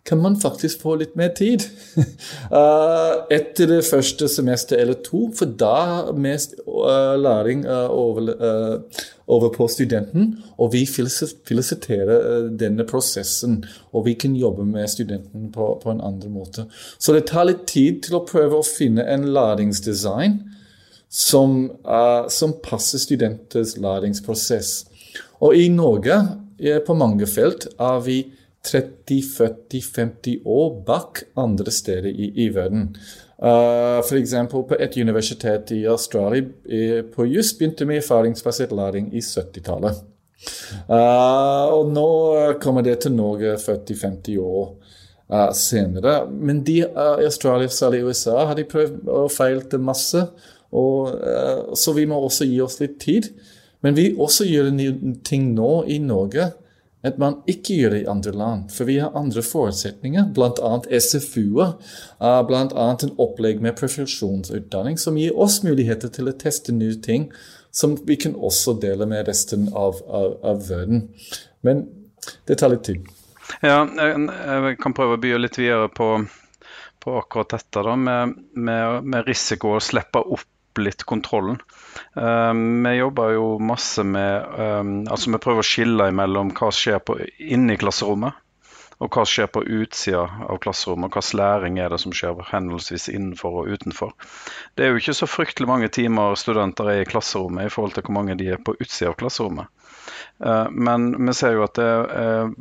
kan 0.08 0.20
man 0.22 0.38
faktisk 0.40 0.80
få 0.82 0.94
litt 1.02 1.16
mer 1.20 1.28
tid. 1.36 1.66
Etter 3.38 3.68
det 3.68 3.82
første 3.84 4.28
semester 4.32 4.80
eller 4.80 4.96
to, 5.04 5.26
for 5.36 5.52
da 5.60 6.08
mest 6.16 6.56
læring 6.66 7.66
over, 7.68 8.32
over 9.28 9.52
på 9.52 9.68
studenten. 9.68 10.30
Og 10.56 10.72
vi 10.72 10.84
filosoferer 10.88 12.14
eh, 12.16 12.48
denne 12.60 12.86
prosessen, 12.88 13.60
og 13.92 14.06
vi 14.08 14.16
kan 14.20 14.36
jobbe 14.36 14.64
med 14.64 14.88
studenten 14.88 15.50
på, 15.52 15.74
på, 15.82 15.92
en 15.92 16.00
andre 16.00 16.32
måte. 16.32 16.66
Så 16.98 17.12
det 17.12 17.26
tar 17.28 17.50
litt 17.50 17.66
tid 17.68 18.02
til 18.06 18.18
å 18.18 18.24
prøve 18.28 18.58
å 18.60 18.66
finne 18.66 19.04
en 19.04 19.28
læringsdesign 19.34 20.40
som, 21.08 21.70
som 22.28 22.56
passer 22.64 23.00
studenters 23.00 23.76
læringsprosess. 23.80 24.72
Og 25.44 25.56
i 25.56 25.68
Norge, 25.72 26.18
på 26.84 26.96
mange 26.98 27.28
felt, 27.30 27.68
er 27.78 28.02
vi 28.04 28.18
30-40-50 28.68 30.42
år 30.44 30.68
bak 30.86 31.22
andre 31.36 31.72
steder 31.72 32.10
i, 32.10 32.32
i 32.44 32.48
verden. 32.54 32.90
Uh, 33.38 34.02
F.eks. 34.02 34.34
på 34.50 34.66
et 34.78 34.96
universitet 34.98 35.70
i 35.76 35.84
Australia 35.86 37.02
på 37.14 37.26
juss 37.30 37.52
begynte 37.58 37.86
med 37.86 38.02
erfaringsbasert 38.02 38.72
læring 38.74 39.12
i 39.14 39.22
70-tallet. 39.22 40.00
Uh, 40.88 41.66
og 41.74 41.90
nå 41.90 42.08
kommer 42.62 42.84
det 42.86 43.00
til 43.02 43.14
Norge 43.16 43.56
40-50 43.58 44.38
år 44.42 44.68
uh, 45.32 45.50
senere. 45.56 46.20
Men 46.30 46.62
de 46.66 46.82
uh, 46.86 47.18
i 47.22 47.26
Australia, 47.26 47.68
særlig 47.68 48.02
i 48.02 48.08
USA, 48.10 48.44
har 48.46 48.58
de 48.58 48.66
prøvd 48.68 49.08
og 49.08 49.30
feilt 49.34 49.78
masse. 49.80 50.26
Og, 50.68 51.14
så 51.80 51.94
vi 51.96 52.02
må 52.04 52.18
også 52.20 52.44
gi 52.44 52.58
oss 52.60 52.74
litt 52.82 52.98
tid. 53.00 53.30
Men 53.80 53.94
vi 53.96 54.10
også 54.20 54.44
gjør 54.44 54.66
ting 55.24 55.46
nå 55.56 55.70
i 55.88 55.96
Norge 56.02 56.50
at 57.06 57.18
man 57.22 57.36
ikke 57.46 57.76
gjør 57.78 57.94
det 57.94 58.00
i 58.02 58.08
andre 58.10 58.32
land. 58.34 58.64
For 58.74 58.88
vi 58.88 58.98
har 58.98 59.14
andre 59.18 59.42
forutsetninger, 59.46 60.32
bl.a. 60.34 60.72
SFU-er. 60.98 61.76
Uh, 62.18 62.40
bl.a. 62.48 62.88
en 62.90 63.14
opplegg 63.22 63.62
med 63.62 63.76
profesjonsutdanning 63.78 64.98
som 64.98 65.18
gir 65.20 65.36
oss 65.38 65.60
muligheter 65.66 66.10
til 66.14 66.30
å 66.30 66.34
teste 66.38 66.74
nye 66.74 66.98
ting 67.04 67.28
som 67.70 67.94
vi 68.06 68.16
kan 68.16 68.34
også 68.34 68.74
dele 68.82 69.06
med 69.06 69.28
resten 69.28 69.68
av, 69.76 70.00
av, 70.08 70.34
av 70.42 70.64
verden. 70.68 71.08
Men 71.62 71.86
det 72.48 72.58
tar 72.58 72.72
litt 72.72 72.86
tid. 72.88 73.06
Ja, 73.62 73.84
jeg, 73.86 74.76
kan 74.82 74.94
prøve 74.96 75.16
å 75.16 75.22
by 75.22 75.36
litt 75.38 75.58
videre 75.60 75.88
på, 75.92 76.10
på 77.00 77.16
akkurat 77.20 77.54
dette 77.54 77.84
da, 77.86 77.94
med, 77.96 78.34
med, 78.58 79.04
med 79.04 79.28
risiko 79.28 79.76
å 79.76 79.82
slippe 79.82 80.20
opp 80.20 80.82
litt 80.82 81.04
kontrollen. 81.08 81.60
Um, 82.12 82.82
vi 82.86 82.94
jobber 82.98 83.32
jo 83.34 83.46
masse 83.58 84.04
med 84.04 84.44
um, 84.58 84.92
Altså 85.10 85.32
vi 85.32 85.40
prøver 85.42 85.64
å 85.64 85.66
skille 85.66 86.10
mellom 86.14 86.52
hva 86.52 86.70
som 86.70 86.78
skjer 86.78 87.02
på, 87.04 87.18
inne 87.38 87.78
klasserommet, 87.80 88.36
og 88.98 89.10
hva 89.10 89.24
som 89.24 89.32
skjer 89.32 89.50
på 89.54 89.64
utsida 89.80 90.24
av 90.48 90.60
klasserommet. 90.64 91.10
Og 91.10 91.18
hvilken 91.18 91.40
læring 91.40 91.78
er 91.82 91.92
det 91.94 92.00
som 92.02 92.14
skjer 92.14 92.40
henholdsvis 92.50 93.08
innenfor 93.12 93.62
og 93.62 93.74
utenfor. 93.74 94.14
Det 94.74 94.86
er 94.86 94.92
jo 94.92 95.02
ikke 95.02 95.18
så 95.20 95.30
fryktelig 95.30 95.70
mange 95.70 95.92
timer 95.94 96.38
studenter 96.40 96.90
er 96.92 97.04
i 97.04 97.08
klasserommet 97.08 97.68
i 97.68 97.74
forhold 97.74 97.96
til 97.96 98.08
hvor 98.08 98.18
mange 98.20 98.38
de 98.40 98.50
er 98.54 98.62
på 98.62 98.76
utsida 98.78 99.12
av 99.12 99.20
klasserommet. 99.20 99.70
Uh, 100.42 100.66
men 100.70 101.12
vi 101.26 101.36
ser 101.36 101.58
jo 101.58 101.66
at 101.66 101.78
det 101.78 101.88
er 101.92 102.52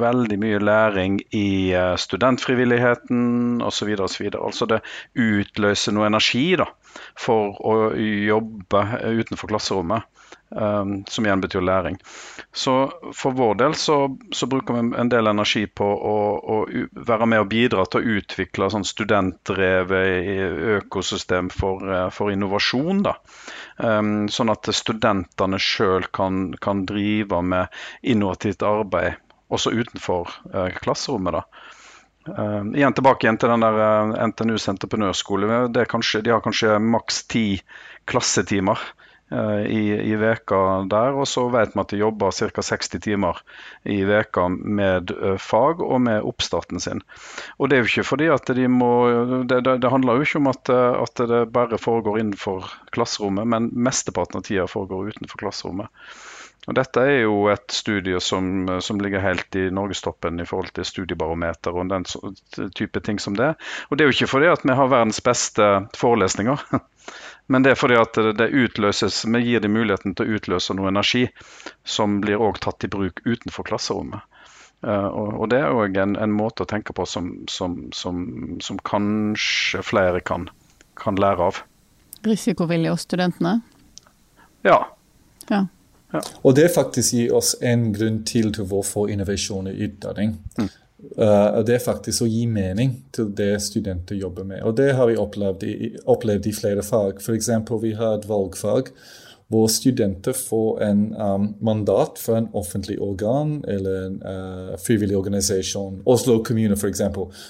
veldig 0.00 0.38
mye 0.40 0.58
læring 0.62 1.20
i 1.36 1.72
eh, 1.76 1.96
studentfrivilligheten 1.96 3.62
osv. 3.62 3.90
Altså 4.00 4.66
det 4.70 4.80
utløser 5.14 5.94
noe 5.96 6.08
energi 6.08 6.44
da, 6.60 6.70
for 7.18 7.56
å 7.60 7.76
jobbe 7.98 8.86
utenfor 9.20 9.54
klasserommet. 9.54 10.08
Um, 10.52 11.04
som 11.06 11.26
igjen 11.26 11.40
betyr 11.40 11.62
læring. 11.62 11.96
Så 12.52 12.72
for 13.14 13.30
vår 13.38 13.54
del 13.54 13.74
så, 13.78 14.16
så 14.34 14.46
bruker 14.50 14.74
vi 14.74 14.96
en 14.98 15.08
del 15.08 15.30
energi 15.30 15.62
på 15.66 15.86
å, 15.86 16.14
å, 16.42 16.56
være 17.06 17.28
med 17.30 17.44
og 17.44 17.52
bidra 17.52 17.84
til 17.86 18.00
å 18.00 18.16
utvikle 18.18 18.66
sånn 18.74 18.86
studentdrevet 18.86 20.26
økosystem 20.74 21.52
for, 21.54 21.86
eh, 21.86 22.08
for 22.10 22.34
innovasjon. 22.34 23.04
da. 23.06 23.14
Um, 23.78 24.26
sånn 24.26 24.50
at 24.50 24.66
studentene 24.74 25.62
sjøl 25.62 26.10
kan, 26.10 26.48
kan 26.58 26.82
drive 26.82 27.42
med 27.46 27.70
innovativt 28.02 28.66
arbeid 28.66 29.22
også 29.54 29.70
utenfor 29.70 30.34
uh, 30.50 30.66
klasserommet. 30.82 31.38
da. 31.38 31.78
Uh, 32.28 32.76
igjen 32.76 32.92
tilbake 32.92 33.24
igjen 33.24 33.38
til 33.40 33.48
den 33.48 33.62
der 33.64 33.76
uh, 33.80 34.10
eh, 34.12 34.26
NTNUs 34.28 34.68
entreprenørskole. 34.68 35.60
De 35.72 35.80
har 35.80 36.42
kanskje 36.44 36.74
maks 36.84 37.22
ti 37.32 37.44
klassetimer 38.10 38.76
uh, 39.32 39.62
i, 39.64 39.96
i 40.04 40.18
veka 40.20 40.58
der, 40.92 41.16
og 41.16 41.24
så 41.30 41.46
vet 41.54 41.72
vi 41.72 41.80
at 41.80 41.94
de 41.94 42.02
jobber 42.02 42.34
ca. 42.36 42.64
60 42.68 42.92
timer 43.06 43.40
i 43.88 44.02
veka 44.04 44.50
med 44.52 45.14
fag 45.40 45.80
og 45.86 46.02
med 46.10 46.28
oppstarten 46.28 46.82
sin. 46.84 47.00
Og 47.56 47.70
Det 47.70 47.78
er 47.78 47.86
jo 47.86 47.90
ikke 47.94 48.08
fordi 48.10 48.28
at 48.34 48.52
de 48.58 48.68
må 48.68 48.92
Det, 49.48 49.62
det, 49.64 49.78
det 49.80 49.92
handler 49.92 50.20
jo 50.20 50.28
ikke 50.28 50.42
om 50.42 50.52
at, 50.52 50.68
at, 50.68 51.24
det 51.32 51.46
bare 51.56 51.80
foregår 51.80 52.20
innenfor 52.20 52.68
klasserommet, 52.92 53.48
men 53.48 53.72
mesteparten 53.72 54.42
av 54.42 54.44
tida 54.44 54.68
foregår 54.68 55.14
utenfor 55.14 55.46
klasserommet. 55.46 55.88
Og 56.68 56.76
dette 56.76 57.02
er 57.02 57.22
jo 57.22 57.46
et 57.48 57.72
studie 57.72 58.20
som, 58.20 58.68
som 58.84 59.00
ligger 59.00 59.22
helt 59.24 59.56
i 59.56 59.70
norgestoppen 59.72 60.42
i 60.42 60.46
forhold 60.46 60.74
til 60.76 60.84
studiebarometer 60.84 61.72
og 61.72 61.88
den 61.88 62.04
type 62.76 63.00
ting 63.00 63.20
som 63.22 63.36
det. 63.38 63.54
Og 63.88 63.96
det 63.96 64.04
er 64.04 64.10
jo 64.10 64.16
ikke 64.18 64.28
fordi 64.34 64.50
at 64.52 64.66
vi 64.68 64.76
har 64.76 64.90
verdens 64.92 65.22
beste 65.24 65.68
forelesninger, 65.96 66.60
men 67.50 67.64
det 67.64 67.72
er 67.72 67.80
fordi 67.80 67.96
at 68.00 68.20
det 68.36 68.50
utløses, 68.52 69.22
vi 69.24 69.40
gir 69.46 69.64
dem 69.64 69.72
muligheten 69.78 70.14
til 70.14 70.28
å 70.28 70.36
utløse 70.36 70.76
noe 70.76 70.92
energi 70.92 71.24
som 71.84 72.20
blir 72.20 72.42
også 72.42 72.66
tatt 72.68 72.86
i 72.86 72.92
bruk 72.92 73.24
utenfor 73.24 73.70
klasserommet. 73.72 74.20
og, 74.84 75.48
det 75.52 75.64
er 75.64 75.72
òg 75.72 75.96
en, 75.96 76.14
en, 76.20 76.32
måte 76.32 76.64
å 76.64 76.68
tenke 76.68 76.92
på 76.92 77.08
som, 77.08 77.32
som, 77.48 77.88
som, 77.92 78.22
som 78.60 78.78
kanskje 78.84 79.82
flere 79.84 80.20
kan, 80.20 80.48
kan, 80.96 81.16
lære 81.16 81.50
av. 81.50 81.64
Risikovillige 82.24 82.92
hos 82.92 83.08
studentene? 83.08 83.58
Ja. 84.64 84.82
ja. 85.48 85.66
Ja. 86.12 86.20
Og 86.42 86.56
det 86.58 86.70
faktisk 86.74 87.14
gir 87.14 87.34
oss 87.36 87.54
en 87.62 87.90
grunn 87.94 88.22
til 88.26 88.52
til 88.54 88.68
hvorfor 88.70 89.10
innovasjon 89.12 89.70
i 89.70 89.76
utdanning. 89.86 90.36
Mm. 90.58 90.70
Uh, 91.16 91.62
det 91.64 91.78
er 91.78 91.84
faktisk 91.84 92.26
å 92.26 92.28
gi 92.28 92.44
mening 92.50 92.92
til 93.14 93.30
det 93.36 93.54
studenter 93.64 94.18
jobber 94.20 94.44
med. 94.44 94.62
Og 94.68 94.76
det 94.76 94.92
har 94.98 95.08
vi 95.08 95.16
opplevd 95.20 95.64
i, 95.64 95.94
opplevd 96.04 96.50
i 96.50 96.54
flere 96.56 96.84
fag. 96.84 97.22
F.eks. 97.24 97.50
vi 97.82 97.94
har 97.96 98.18
et 98.18 98.28
valgfag 98.28 98.92
hvor 99.50 99.66
studenter 99.66 100.36
får 100.36 100.82
en 100.86 101.00
um, 101.18 101.46
mandat 101.66 102.20
fra 102.22 102.36
en 102.38 102.46
offentlig 102.54 103.00
organ 103.02 103.56
eller 103.66 104.04
en 104.04 104.20
uh, 104.22 104.76
frivillig 104.78 105.16
organisasjon. 105.18 106.04
Oslo 106.06 106.36
kommune, 106.46 106.76
f.eks. 106.78 107.02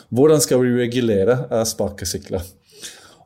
Hvordan 0.08 0.40
skal 0.40 0.62
vi 0.64 0.78
regulere 0.78 1.36
uh, 1.50 1.60
sparkesykler? 1.68 2.46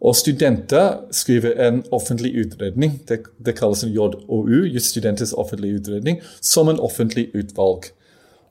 Og 0.04 0.16
studenter 0.16 0.98
skriver 1.16 1.56
en 1.64 1.82
offentlig 1.92 2.34
utredning, 2.36 2.98
det, 3.08 3.22
det 3.40 3.56
kalles 3.56 3.86
en 3.86 3.92
JOU, 3.94 4.78
studentens 4.78 5.32
offentlige 5.32 5.80
utredning, 5.80 6.20
som 6.40 6.68
en 6.68 6.80
offentlig 6.80 7.30
utvalg. 7.34 7.88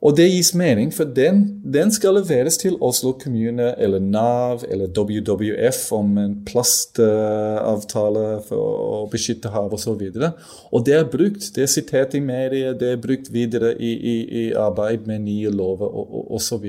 Og 0.03 0.17
det 0.17 0.25
gis 0.33 0.49
mening, 0.59 0.89
for 0.91 1.07
den, 1.15 1.61
den, 1.73 1.91
skal 1.91 2.17
leveres 2.17 2.57
til 2.59 2.75
Oslo 2.83 3.13
kommune 3.15 3.69
eller 3.79 4.01
Nav 4.03 4.65
eller 4.67 4.89
WWF 4.91 5.79
om 5.95 6.17
en 6.19 6.33
plastavtale 6.43 8.25
for 8.49 8.73
å 8.83 8.97
beskytte 9.11 9.53
hav 9.53 9.71
osv. 9.71 9.93
Og, 9.93 10.17
så 10.17 10.31
og 10.73 10.83
det 10.89 10.97
er 10.97 11.07
brukt, 11.07 11.47
det 11.55 11.63
er 11.63 11.71
sitert 11.71 12.17
i 12.19 12.19
medier, 12.19 12.75
det 12.75 12.89
er 12.91 12.99
brukt 13.05 13.31
videre 13.31 13.77
i, 13.79 13.93
i, 13.93 14.17
i 14.41 14.45
arbeid 14.59 15.07
med 15.07 15.23
nye 15.29 15.53
lover 15.55 15.87
osv. 16.35 16.67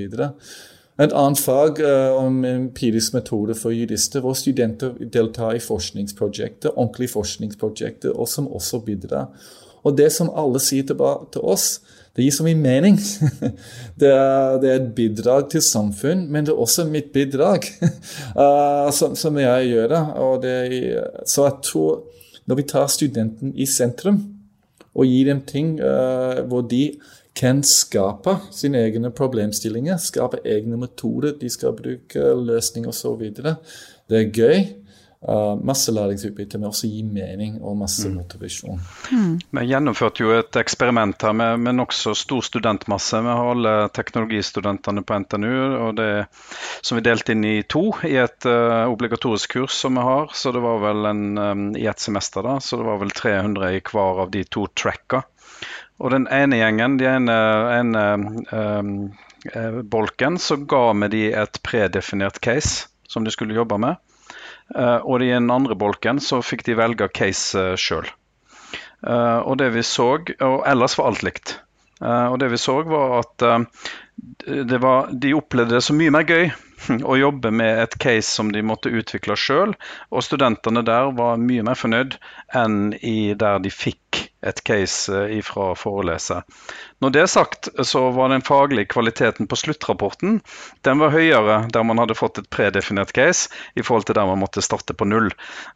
Et 0.95 1.11
annet 1.11 1.39
fag 1.43 1.81
uh, 1.83 2.15
om 2.15 2.37
empirisk 2.47 3.17
metode 3.17 3.55
for 3.59 3.75
jurister, 3.75 4.23
hvor 4.23 4.35
studenter 4.39 4.93
deltar 5.11 5.57
i 5.57 5.63
forskningsprosjekter, 5.63 6.77
ordentlige 6.77 7.11
forskningsprosjekter, 7.11 8.13
og 8.15 8.29
som 8.31 8.47
også 8.47 8.79
bidrar. 8.85 9.27
Og 9.83 9.97
det 9.97 10.07
som 10.15 10.31
alle 10.31 10.61
sier 10.63 10.87
tilbake 10.87 11.33
til 11.35 11.43
oss, 11.43 11.81
det 12.15 12.23
gir 12.23 12.31
så 12.31 12.45
mye 12.47 12.57
mening. 12.57 12.95
Det 13.99 14.07
er, 14.11 14.55
det 14.59 14.69
er, 14.69 14.79
et 14.79 14.95
bidrag 14.95 15.49
til 15.51 15.61
samfunn, 15.63 16.25
men 16.31 16.43
det 16.43 16.51
er 16.51 16.59
også 16.59 16.83
mitt 16.87 17.13
bidrag, 17.15 17.67
uh, 18.35 18.91
som, 18.97 19.15
som, 19.15 19.37
jeg 19.39 19.69
gjør 19.69 19.93
det. 20.43 20.71
Så 21.27 21.45
jeg 21.45 21.59
tror 21.63 22.01
når 22.45 22.59
vi 22.59 22.65
tar 22.71 22.87
studenten 22.91 23.53
i 23.55 23.67
sentrum 23.67 24.19
og 24.95 25.07
gir 25.07 25.31
dem 25.31 25.41
ting 25.47 25.77
uh, 25.79 26.43
hvor 26.47 26.67
de 26.67 26.97
kan 27.35 27.63
skape 27.67 28.37
sine 28.55 28.79
egne 28.87 29.11
problemstillinger, 29.11 29.99
skape 29.99 30.39
egne 30.47 30.79
metoder, 30.79 31.35
de 31.39 31.51
skal 31.51 31.75
bruke 31.75 32.31
løsninger 32.47 32.93
osv. 32.93 33.27
Det 33.35 34.19
er 34.21 34.31
gøy. 34.31 34.59
Uh, 35.25 35.55
masse 35.65 35.89
læringsutbytte, 35.89 36.59
men 36.59 36.67
også 36.69 36.85
gi 36.85 36.99
mening 37.01 37.55
og 37.65 37.79
masse 37.79 38.05
mm. 38.05 38.17
motivasjon. 38.19 38.81
Mm. 39.09 39.31
Vi 39.57 39.63
gjennomførte 39.71 40.21
jo 40.21 40.35
et 40.35 40.59
eksperiment 40.59 41.25
her 41.25 41.33
med, 41.33 41.63
med 41.65 41.79
nokså 41.79 42.13
stor 42.19 42.45
studentmasse. 42.45 43.23
Vi 43.25 43.33
har 43.33 43.49
alle 43.55 43.73
teknologistudentene 43.95 45.01
på 45.01 45.17
NTNU, 45.23 45.55
og 45.87 45.95
det, 45.97 46.09
som 46.85 46.99
vi 46.99 47.05
delte 47.07 47.33
inn 47.33 47.47
i 47.47 47.55
to 47.65 47.87
i 48.05 48.13
et 48.21 48.45
uh, 48.45 48.85
obligatorisk 48.91 49.57
kurs 49.57 49.79
som 49.81 49.97
vi 49.97 50.05
har. 50.05 50.29
Så 50.37 50.53
det 50.53 50.61
var 50.61 50.83
vel 50.83 51.09
en, 51.09 51.25
um, 51.41 51.65
i 51.73 51.87
ett 51.89 52.05
semester, 52.05 52.45
da, 52.45 52.59
så 52.61 52.77
det 52.77 52.85
var 52.91 53.01
vel 53.01 53.15
300 53.23 53.73
i 53.79 53.81
hver 53.81 54.21
av 54.27 54.35
de 54.35 54.45
to 54.45 54.67
tracka. 54.77 55.25
Og 55.99 56.11
den 56.11 56.27
ene 56.27 56.59
gjengen, 56.59 56.97
den 56.99 57.29
ene, 57.29 57.37
ene 57.79 58.03
um, 58.51 58.89
bolken, 59.87 60.39
så 60.41 60.57
ga 60.67 60.89
vi 60.99 61.11
de 61.13 61.23
et 61.43 61.61
predefinert 61.63 62.41
case 62.43 62.89
som 63.07 63.23
de 63.23 63.31
skulle 63.31 63.55
jobbe 63.55 63.77
med. 63.79 64.01
Uh, 64.75 64.99
og 65.05 65.23
i 65.23 65.31
den 65.31 65.51
andre 65.53 65.77
bolken 65.77 66.19
så 66.19 66.41
fikk 66.43 66.65
de 66.67 66.75
velge 66.79 67.07
case 67.15 67.55
uh, 67.55 67.75
sjøl. 67.79 68.07
Uh, 69.05 69.39
og 69.45 69.59
det 69.61 69.69
vi 69.75 69.85
så, 69.85 70.09
og 70.17 70.57
ellers 70.67 70.97
var 70.99 71.11
alt 71.11 71.23
likt. 71.23 71.59
og 72.01 72.39
det 72.39 72.49
vi 72.51 72.57
så, 72.59 72.81
var 72.83 73.19
at 73.21 73.43
var, 74.81 75.11
de 75.11 75.33
opplevde 75.33 75.77
det 75.77 75.83
så 75.85 75.93
mye 75.95 76.11
mer 76.11 76.25
gøy 76.27 76.49
å 77.11 77.15
jobbe 77.15 77.51
med 77.55 77.79
et 77.85 77.95
case 78.03 78.27
som 78.27 78.51
de 78.51 78.61
måtte 78.61 78.91
utvikle 78.91 79.37
sjøl. 79.39 79.75
Og 80.11 80.25
studentene 80.25 80.83
der 80.83 81.13
var 81.15 81.39
mye 81.39 81.63
mer 81.63 81.79
fornøyd 81.79 82.17
enn 82.53 82.93
i 82.99 83.33
der 83.39 83.63
de 83.63 83.71
fikk 83.71 84.25
et 84.45 84.61
case 84.67 85.11
eh, 85.11 85.37
ifra 85.39 85.73
foreleser. 85.77 86.43
Når 87.03 87.13
det 87.13 87.21
er 87.23 87.31
sagt, 87.31 87.69
så 87.83 88.07
var 88.15 88.31
den 88.31 88.45
faglige 88.45 88.89
kvaliteten 88.93 89.49
på 89.49 89.57
sluttrapporten 89.59 90.39
den 90.85 91.01
var 91.01 91.13
høyere 91.13 91.57
der 91.73 91.85
man 91.87 91.99
hadde 92.01 92.17
fått 92.17 92.39
et 92.41 92.49
predefinert 92.53 93.13
case, 93.15 93.49
i 93.75 93.83
forhold 93.83 94.07
til 94.07 94.17
der 94.17 94.29
man 94.29 94.41
måtte 94.41 94.63
starte 94.65 94.95
på 94.97 95.07
null. 95.09 95.31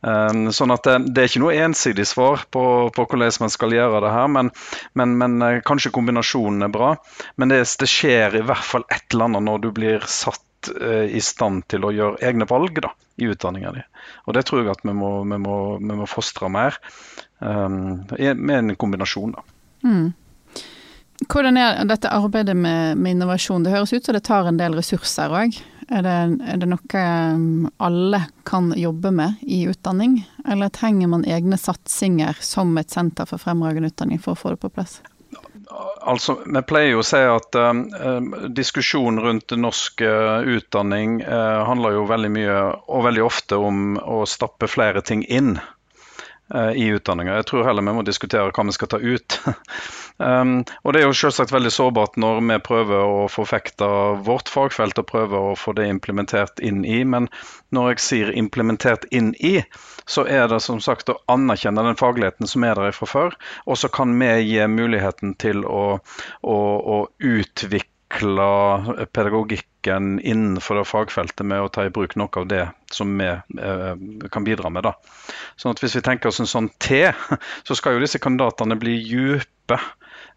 Eh, 0.06 0.44
sånn 0.56 0.76
at 0.76 0.88
det, 0.88 0.98
det 1.14 1.24
er 1.24 1.32
ikke 1.32 1.44
noe 1.46 1.58
ensidig 1.66 2.08
svar 2.10 2.46
på, 2.52 2.64
på, 2.96 3.08
hvordan 3.10 3.44
man 3.44 3.54
skal 3.54 3.76
gjøre 3.76 4.04
det 4.06 4.14
her, 4.14 4.30
men, 4.32 4.52
men, 5.00 5.18
men 5.22 5.40
eh, 5.46 5.62
kanskje 5.66 5.94
kombinasjonen 5.96 6.68
er 6.68 6.74
bra. 6.74 6.94
Men 7.38 7.54
det, 7.54 7.64
det, 7.80 7.90
skjer 7.90 8.38
i 8.40 8.46
hvert 8.46 8.66
fall 8.66 8.86
et 8.90 9.06
eller 9.14 9.30
annet 9.30 9.48
når 9.50 9.66
du 9.66 9.72
blir 9.76 10.06
satt 10.10 10.44
i 10.68 11.22
stand 11.24 11.64
til 11.72 11.86
å 11.88 11.94
gjøre 11.96 12.20
egne 12.28 12.48
valg 12.50 12.82
da, 12.84 12.92
i 13.22 13.30
utdanninga 13.32 13.72
di. 13.78 13.84
Og 14.28 14.36
det 14.36 14.46
tror 14.48 14.64
jeg 14.64 14.74
at 14.74 14.84
vi 14.84 14.96
må, 14.96 15.12
vi 15.30 15.40
må, 15.42 15.56
vi 15.80 16.00
må 16.02 16.08
fostre 16.10 16.50
mer. 16.52 16.78
Um, 17.40 18.04
med 18.10 18.56
en 18.58 18.76
kombinasjon, 18.76 19.38
da. 19.38 19.46
Mm. 19.88 20.12
Hvordan 21.28 21.58
er 21.60 21.84
dette 21.88 22.12
arbeidet 22.12 22.56
med, 22.56 22.98
med, 22.98 23.18
innovasjon? 23.18 23.64
Det 23.64 23.74
høres 23.74 23.94
ut 23.94 24.06
som 24.06 24.16
det 24.16 24.24
tar 24.28 24.48
en 24.48 24.60
del 24.60 24.78
ressurser 24.78 25.34
òg. 25.36 25.58
Er, 25.90 26.06
er, 26.06 26.60
det 26.62 26.70
noe 26.70 27.04
um, 27.34 27.68
alle 27.82 28.22
kan 28.48 28.70
jobbe 28.78 29.12
med 29.12 29.42
i 29.42 29.64
utdanning, 29.68 30.20
eller 30.48 30.72
trenger 30.72 31.10
man 31.12 31.26
egne 31.28 31.58
satsinger 31.60 32.40
som 32.46 32.76
et 32.80 32.94
senter 32.94 33.28
for 33.28 33.42
fremragende 33.42 33.92
utdanning 33.92 34.22
for 34.22 34.36
å 34.36 34.40
få 34.40 34.54
det 34.54 34.62
på 34.64 34.72
plass? 34.78 35.00
Altså, 35.70 36.40
Vi 36.46 36.62
pleier 36.66 36.96
jo 36.96 37.02
å 37.04 37.06
si 37.06 37.20
at 37.22 37.56
um, 37.60 37.84
um 37.94 38.30
diskusjonen 38.58 39.22
rundt 39.22 39.54
norsk 39.54 40.02
uh, 40.02 40.42
utdanning 40.58 41.20
uh, 41.22 41.62
handler 41.68 42.00
jo 42.00 42.08
veldig 42.10 42.32
mye 42.34 42.56
og 42.88 43.06
veldig 43.06 43.26
ofte 43.26 43.60
om 43.62 44.00
å 44.02 44.24
stappe 44.30 44.70
flere 44.72 45.04
ting 45.06 45.22
inn. 45.30 45.60
Eh, 46.56 46.72
i 46.72 46.88
utdanninga. 46.88 47.36
Jeg 47.36 47.46
tror 47.46 47.66
heller 47.68 47.86
vi 47.86 47.92
må 47.94 48.02
diskutere 48.02 48.50
hva 48.50 48.64
vi 48.66 48.74
skal 48.74 48.90
ta 48.90 48.98
ut. 48.98 49.36
um, 50.18 50.54
og 50.82 50.96
Det 50.96 51.02
er 51.02 51.06
jo 51.06 51.18
selvsagt 51.20 51.54
veldig 51.54 51.72
sårbart 51.76 52.18
når 52.18 52.40
vi 52.42 52.58
prøver 52.66 53.04
å 53.06 53.28
forfekte 53.30 53.90
vårt 54.26 54.50
fagfelt 54.50 54.98
og 54.98 55.08
prøver 55.12 55.52
å 55.52 55.58
få 55.60 55.76
det 55.78 55.86
implementert 55.92 56.58
inn 56.66 56.82
i. 56.82 57.04
Men 57.06 57.30
når 57.76 57.92
jeg 57.92 58.04
sier 58.06 58.34
implementert 58.34 59.06
inn 59.14 59.36
i, 59.38 59.60
så 60.10 60.26
er 60.26 60.50
det 60.50 60.64
som 60.66 60.82
sagt 60.82 61.14
å 61.14 61.20
anerkjenne 61.30 61.86
den 61.86 62.02
fagligheten 62.02 62.50
som 62.50 62.66
er 62.66 62.82
der 62.82 62.98
fra 62.98 63.12
før. 63.14 63.38
Og 63.70 63.78
så 63.78 63.94
kan 63.94 64.18
vi 64.18 64.34
gi 64.50 64.66
muligheten 64.66 65.38
til 65.38 65.62
å, 65.70 66.00
å, 66.42 66.60
å 66.98 67.00
utvikle 67.22 67.94
utvikle 68.10 69.06
pedagogikken 69.06 70.20
innenfor 70.20 70.76
det 70.76 70.86
fagfeltet 70.86 71.46
med 71.46 71.62
å 71.62 71.70
ta 71.70 71.86
i 71.86 71.90
bruk 71.90 72.16
noe 72.16 72.30
av 72.36 72.48
det 72.48 72.70
som 72.92 73.18
vi 73.18 73.28
eh, 73.28 73.96
kan 74.32 74.44
bidra 74.44 74.70
med. 74.70 74.84
Da. 74.84 74.94
Sånn 75.56 75.72
at 75.72 75.84
Hvis 75.84 75.96
vi 75.96 76.02
tenker 76.02 76.30
oss 76.30 76.40
en 76.40 76.48
sånn 76.48 76.70
T, 76.80 77.12
så 77.64 77.76
skal 77.76 77.94
jo 77.94 78.02
disse 78.02 78.20
kandidatene 78.20 78.76
bli 78.76 78.98
dype 78.98 79.80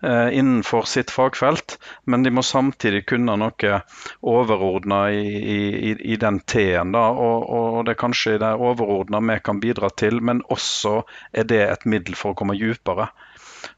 eh, 0.03 0.39
innenfor 0.39 0.85
sitt 0.85 1.11
fagfelt, 1.11 1.79
men 2.05 2.23
de 2.23 2.31
må 2.31 2.43
samtidig 2.43 3.07
kunne 3.07 3.37
noe 3.37 3.81
overordna 4.21 5.11
i, 5.11 5.27
i, 5.33 5.97
i, 6.13 6.17
den 6.17 6.41
T-en. 6.41 6.95
og, 6.95 7.49
og, 7.49 7.85
Det 7.87 7.97
er 7.97 8.03
kanskje 8.05 8.39
det 8.39 8.55
overordna 8.55 9.21
vi 9.21 9.41
kan 9.41 9.61
bidra 9.61 9.91
til, 9.91 10.21
men 10.21 10.45
også 10.49 11.03
er 11.33 11.45
det 11.45 11.65
et 11.71 11.87
middel 11.87 12.15
for 12.15 12.33
å 12.33 12.39
komme 12.39 12.59
dypere. 12.59 13.09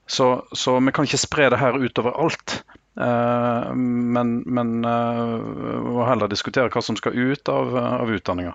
Så, 0.06 0.46
så 0.52 0.80
vi 0.80 0.92
kan 0.92 1.04
ikke 1.04 1.20
spre 1.20 1.52
det 1.52 1.60
her 1.60 1.78
utover 1.78 2.18
alt. 2.20 2.64
Eh, 3.00 3.74
men, 3.74 4.36
men 4.46 4.84
uh, 4.84 5.38
må 5.82 6.06
heller 6.06 6.30
diskutere 6.30 6.70
hva 6.70 6.82
som 6.82 6.98
skal 6.98 7.16
ut 7.16 7.50
av, 7.50 7.74
av 7.76 8.12
utdanninga. 8.14 8.54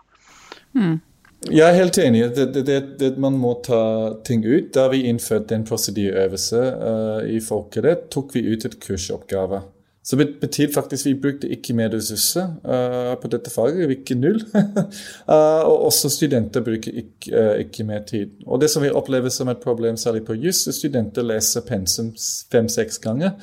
Mm. 0.78 0.99
Jeg 1.47 1.63
er 1.63 1.75
helt 1.78 1.97
enig. 2.04 2.23
Det, 2.36 2.63
det, 2.67 2.80
det, 2.99 3.10
man 3.21 3.38
må 3.39 3.54
ta 3.63 3.82
ting 4.28 4.43
ut. 4.43 4.71
Da 4.75 4.89
vi 4.91 5.06
innførte 5.08 5.56
en 5.56 5.67
prosedyreøvelse 5.67 6.63
uh, 6.80 7.19
i 7.32 7.39
folkerett, 7.43 8.10
tok 8.13 8.36
vi 8.36 8.47
ut 8.52 8.67
et 8.67 8.80
kursoppgave. 8.84 9.63
Så 10.04 10.15
det 10.15 10.39
betyr 10.41 10.71
faktisk 10.73 11.06
vi 11.06 11.13
brukte 11.21 11.47
ikke 11.54 11.73
mer 11.78 11.91
ressurser 11.93 12.47
uh, 12.65 13.13
på 13.21 13.30
dette 13.32 13.52
faget. 13.54 13.91
Ikke 13.93 14.15
null. 14.17 14.39
uh, 14.56 15.63
og 15.69 15.86
også 15.91 16.10
studenter 16.10 16.63
bruker 16.65 16.95
ikke, 17.04 17.30
uh, 17.30 17.56
ikke, 17.62 17.86
mer 17.88 18.04
tid. 18.08 18.32
Og 18.47 18.62
det 18.62 18.71
som 18.73 18.84
vi 18.84 18.89
opplever 18.89 19.30
som 19.30 19.52
et 19.52 19.62
problem, 19.63 19.97
særlig 19.97 20.23
på 20.25 20.34
juss, 20.39 20.63
studenter 20.75 21.28
leser 21.28 21.62
pensum 21.67 22.13
fem-seks 22.52 22.97
ganger. 23.04 23.36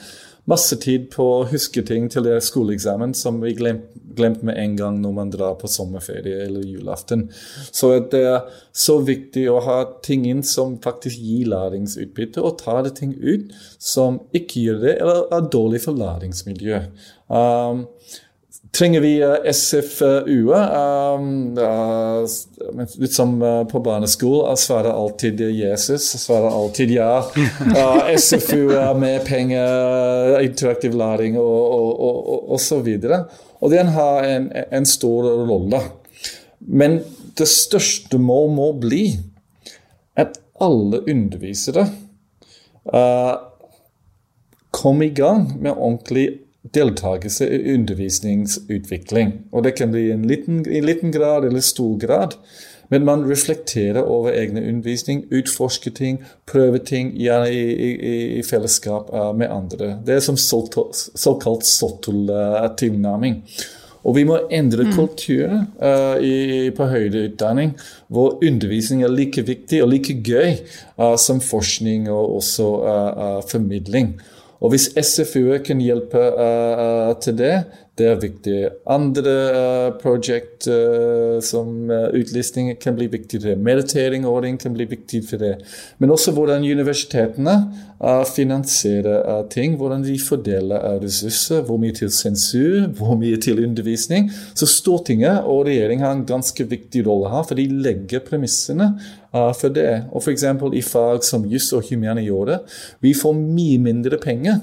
Masse 0.47 0.79
tid 0.83 1.11
på 1.13 1.25
å 1.41 1.47
huske 1.51 1.83
ting 1.87 2.11
til 2.13 2.27
det 2.27 2.39
skoleeksamen 2.47 3.15
som 3.19 3.41
vi 3.43 3.55
glemte 3.59 3.97
glemt 4.17 4.43
med 4.47 4.59
en 4.59 4.77
gang 4.77 4.99
når 5.03 5.15
man 5.17 5.31
drar 5.33 5.57
på 5.61 5.69
sommerferie 5.71 6.47
eller 6.47 6.65
julaften. 6.65 7.27
Så 7.71 7.93
det 8.13 8.23
er 8.25 8.61
så 8.73 8.99
viktig 9.05 9.47
å 9.53 9.61
ha 9.65 9.79
ting 10.05 10.27
inn 10.29 10.43
som 10.47 10.79
faktisk 10.83 11.21
gir 11.21 11.51
læringsutbytte, 11.53 12.43
og 12.43 12.59
ta 12.63 12.81
det 12.87 12.97
ting 13.01 13.15
ut 13.21 13.53
som 13.79 14.21
ikke 14.37 14.67
gjør 14.67 14.85
det, 14.87 14.95
eller 15.01 15.27
er 15.37 15.51
dårlig 15.53 15.83
for 15.85 15.99
læringsmiljøet. 16.01 17.09
Um, 17.27 17.87
trenger 18.71 19.01
vi 19.01 19.23
eh, 19.23 19.53
SFU? 19.53 20.53
Um, 20.55 21.59
litt 22.99 23.13
som 23.13 23.43
uh, 23.43 23.65
på 23.69 23.81
barneskolen. 23.81 24.57
Svarer 24.57 24.91
alltid 24.91 25.41
Jesus. 25.41 26.09
Svarer 26.23 26.49
alltid 26.51 26.91
ja. 26.91 27.25
SFU 28.19 28.69
med 28.99 29.25
penger, 29.25 30.41
interaktiv 30.41 30.95
læring 30.97 31.39
og, 31.39 31.73
og, 31.75 32.01
og, 32.01 32.23
og, 32.29 32.51
og 32.57 32.61
så 32.61 32.81
videre. 32.81 33.25
Og 33.61 33.71
den 33.73 33.93
har 33.97 34.25
en, 34.25 34.51
en 34.53 34.87
stor 34.87 35.31
rolle. 35.49 35.81
Men 36.59 37.01
det 37.37 37.49
største 37.49 38.19
må, 38.19 38.47
må 38.49 38.73
bli 38.81 39.11
at 40.17 40.39
alle 40.63 41.03
undervisere 41.05 41.85
uh, 42.89 43.35
kommer 44.71 45.07
i 45.07 45.15
gang 45.17 45.49
med 45.61 45.73
ordentlig 45.73 46.46
deltakelse 46.75 47.49
i 47.49 47.75
undervisningsutvikling. 47.75 49.33
Og 49.53 49.65
det 49.65 49.77
kan 49.79 49.93
bli 49.93 50.09
i 50.09 50.15
en 50.15 50.27
liten, 50.27 50.65
i 50.67 50.81
liten 50.81 51.13
grad 51.15 51.45
eller 51.45 51.61
stor 51.61 51.97
grad. 51.99 52.39
Men 52.89 53.05
man 53.05 53.25
reflekterer 53.27 54.03
over 54.03 54.31
egne 54.31 54.63
undervisning, 54.69 55.25
utforsker 55.35 55.91
ting, 55.91 56.21
prøver 56.47 56.79
ting 56.79 57.11
gjerne 57.19 57.51
i, 57.51 57.65
i, 57.73 58.13
i 58.39 58.43
fellesskap 58.47 59.11
uh, 59.11 59.33
med 59.35 59.51
andre. 59.51 59.97
Det 60.07 60.15
er 60.15 60.23
som 60.23 60.39
såkalt 60.39 61.67
sottel 61.67 62.31
uh, 62.31 62.69
tilnærming. 62.79 63.41
Og 64.07 64.15
vi 64.15 64.23
må 64.23 64.39
endre 64.55 64.87
kulturen 64.95 65.67
kultur 65.67 65.83
uh, 65.83 66.71
på 66.77 66.87
høyere 66.93 67.25
utdanning, 67.27 67.75
hvor 68.07 68.39
undervisning 68.39 69.03
er 69.03 69.11
like 69.11 69.43
viktig 69.43 69.83
og 69.83 69.91
like 69.91 70.15
gøy 70.23 70.55
uh, 71.01 71.17
som 71.19 71.43
forskning 71.43 72.07
og 72.13 72.37
også 72.39 72.69
uh, 72.87 73.41
formidling. 73.51 74.15
Og 74.67 74.73
hvis 74.73 74.89
SFU 74.99 75.61
kan 75.63 75.79
hjelpe 75.79 76.19
uh, 76.19 77.13
til 77.23 77.37
det, 77.39 77.53
det 77.97 78.07
er 78.11 78.19
viktig. 78.21 78.57
Andre 78.93 79.33
uh, 79.57 79.95
projekt 79.97 80.67
uh, 80.69 81.39
som 81.45 81.89
uh, 81.89 82.11
utlysning 82.13 82.75
kan 82.81 82.97
bli 82.97 83.07
viktig 83.09 83.41
for. 83.41 83.57
Meditering 83.57 84.27
kan 84.61 84.75
bli 84.77 84.85
viktig 84.91 85.23
for 85.25 85.41
det. 85.41 85.55
Men 85.99 86.13
også 86.13 86.35
hvordan 86.37 86.65
universitetene 86.65 87.57
finansierer 88.29 89.47
ting. 89.49 89.79
Hvordan 89.81 90.03
de 90.05 90.19
fordeler 90.21 91.01
ressurser. 91.01 91.63
Hvor 91.65 91.81
mye 91.81 91.95
til 91.97 92.11
sensur, 92.13 92.87
hvor 92.99 93.17
mye 93.17 93.41
til 93.41 93.65
undervisning. 93.65 94.29
Så 94.55 94.69
Stortinget 94.69 95.47
og 95.49 95.65
regjeringen 95.67 96.05
har 96.05 96.13
en 96.13 96.27
ganske 96.29 96.69
viktig 96.69 97.07
rolle 97.07 97.31
her, 97.33 97.47
for 97.49 97.57
de 97.57 97.65
legger 97.71 98.21
premissene 98.21 98.91
for 99.33 99.73
det. 99.73 100.05
Og 100.13 100.21
f.eks. 100.21 100.45
i 100.77 100.85
fag 100.85 101.25
som 101.25 101.49
juss 101.49 101.73
og 101.73 101.89
humaniora, 101.89 102.61
vi 103.01 103.15
får 103.17 103.41
mye 103.41 103.81
mindre 103.81 104.21
penger 104.21 104.61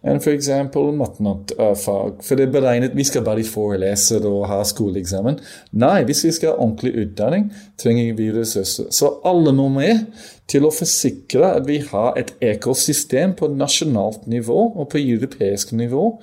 enn 0.00 0.20
f.eks. 0.20 0.48
matematikk-fag. 0.72 2.20
For 2.24 2.38
det 2.38 2.46
er 2.46 2.52
beregnet 2.54 2.96
vi 2.96 3.04
skal 3.04 3.24
bare 3.26 3.44
forelese 3.44 4.20
og 4.24 4.46
ha 4.48 4.60
skoleeksamen. 4.66 5.38
Nei, 5.80 5.98
hvis 6.08 6.24
vi 6.24 6.34
skal 6.36 6.54
ha 6.54 6.60
ordentlig 6.64 6.94
utdanning, 7.04 7.50
trenger 7.80 8.14
vi 8.18 8.30
ressurser. 8.34 8.88
Så 8.94 9.12
alle 9.28 9.52
må 9.56 9.68
med 9.72 10.06
til 10.50 10.66
å 10.66 10.74
forsikre 10.74 11.52
at 11.60 11.66
vi 11.68 11.80
har 11.90 12.16
et 12.18 12.32
ekosystem 12.42 13.36
på 13.38 13.52
nasjonalt 13.52 14.26
nivå 14.30 14.70
og 14.72 14.88
på 14.92 15.02
europeisk 15.02 15.74
nivå 15.78 16.14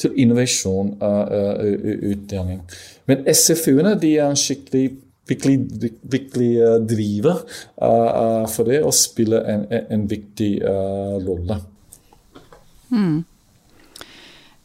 til 0.00 0.16
innovasjon 0.24 0.96
av 1.04 1.32
uh, 1.32 1.60
uh, 1.60 2.06
utdanning. 2.12 2.64
Men 3.08 3.24
SFU-ene 3.30 3.94
er 4.00 4.26
en 4.26 4.36
skikkelig 4.36 4.88
virkelig, 5.28 5.90
virkelig 6.02 6.50
uh, 6.62 6.74
driver 6.86 7.40
for 8.52 8.68
det 8.68 8.82
og 8.82 8.94
spiller 8.94 9.48
en, 9.54 9.64
en 9.70 10.04
viktig 10.10 10.52
uh, 10.62 11.16
rolle. 11.22 11.60
Mm. 12.90 13.24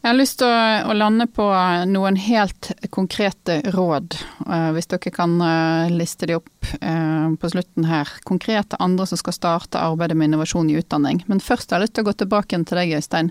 Jeg 0.02 0.10
har 0.10 0.16
lyst 0.18 0.40
til 0.40 0.48
å, 0.50 0.62
å, 0.90 0.94
lande 0.98 1.28
på 1.30 1.44
noen 1.86 2.16
helt 2.18 2.72
konkrete 2.90 3.60
råd, 3.70 4.16
uh, 4.48 4.72
hvis 4.74 4.90
dere 4.90 5.12
kan 5.14 5.36
uh, 5.38 5.92
liste 5.94 6.26
de 6.26 6.40
opp 6.40 6.72
uh, 6.82 7.30
på 7.38 7.50
slutten 7.52 7.86
her. 7.86 8.10
Konkrete 8.26 8.80
andre 8.82 9.06
som 9.06 9.20
skal 9.20 9.36
starte 9.36 9.78
arbeidet 9.78 10.18
med 10.18 10.32
innovasjon 10.32 10.72
i 10.74 10.80
utdanning. 10.80 11.22
Men 11.30 11.38
først 11.38 11.70
har 11.70 11.78
jeg 11.78 11.86
lyst 11.86 11.94
til 12.00 12.02
å 12.02 12.10
gå 12.10 12.18
tilbake 12.18 12.58
til 12.66 12.82
deg, 12.82 12.96
Øystein. 12.98 13.30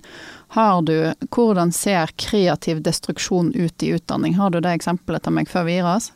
Har 0.55 0.79
du, 0.87 0.95
hvordan 1.27 1.75
ser 1.75 2.15
kreativ 2.15 2.79
destruksjon 2.87 3.51
ut 3.51 3.83
i 3.83 3.91
utdanning? 3.99 4.39
Har 4.39 4.55
du 4.55 4.63
det 4.63 4.71
eksempelet 4.79 5.27
til 5.27 5.35
meg 5.41 5.51
før 5.51 5.67
vi 5.67 5.75
gir 5.75 5.91
oss? 5.91 6.13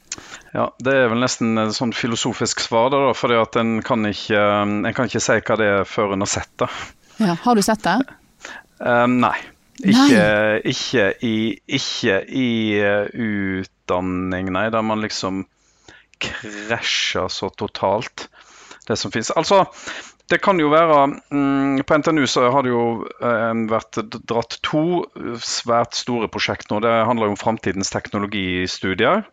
Ja, 0.56 0.70
Det 0.80 0.96
er 0.96 1.12
vel 1.12 1.20
nesten 1.20 1.60
et 1.60 1.76
sånn 1.76 1.92
filosofisk 1.92 2.64
svar, 2.64 2.94
da, 2.96 3.10
for 3.12 3.36
en 3.60 3.82
kan, 3.84 4.08
ikke, 4.08 4.40
en 4.40 4.94
kan 4.96 5.12
ikke 5.12 5.20
si 5.20 5.42
hva 5.42 5.60
det 5.60 5.74
er 5.82 5.90
før 5.98 6.16
en 6.16 6.24
har 6.24 6.38
sett 6.40 6.62
det. 6.64 6.72
Ja, 7.20 7.36
har 7.44 7.60
du 7.60 7.66
sett 7.66 7.84
det? 7.84 8.00
Um, 8.80 9.20
nei. 9.24 9.38
Ikke, 9.84 10.62
ikke, 10.64 11.10
i, 11.28 11.36
ikke 11.68 12.22
i 12.32 12.50
uh, 12.80 13.10
utdanning, 13.12 14.54
nei, 14.56 14.70
der 14.72 14.86
man 14.88 15.04
liksom 15.04 15.44
krasjer 16.24 17.28
så 17.28 17.50
totalt, 17.60 18.30
det 18.88 18.96
som 19.00 19.12
fins. 19.12 19.34
Altså, 19.36 19.66
det 20.32 20.40
kan 20.46 20.58
jo 20.62 20.72
være 20.72 21.02
um, 21.36 21.82
På 21.86 21.98
NTNU 22.00 22.24
så 22.30 22.48
har 22.54 22.64
det 22.64 22.72
jo 22.72 23.04
um, 23.04 23.66
vært 23.70 24.00
dratt 24.16 24.58
to 24.66 25.04
svært 25.44 25.98
store 26.00 26.32
prosjekt 26.32 26.72
nå. 26.72 26.80
Det 26.82 26.94
handler 27.10 27.28
jo 27.28 27.36
om 27.36 27.42
framtidens 27.44 27.92
teknologistudier, 27.94 29.26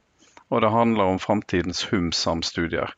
og 0.50 0.64
det 0.64 0.74
handler 0.74 1.14
om 1.14 1.22
framtidens 1.22 1.86
HUMSAM-studier. 1.88 2.90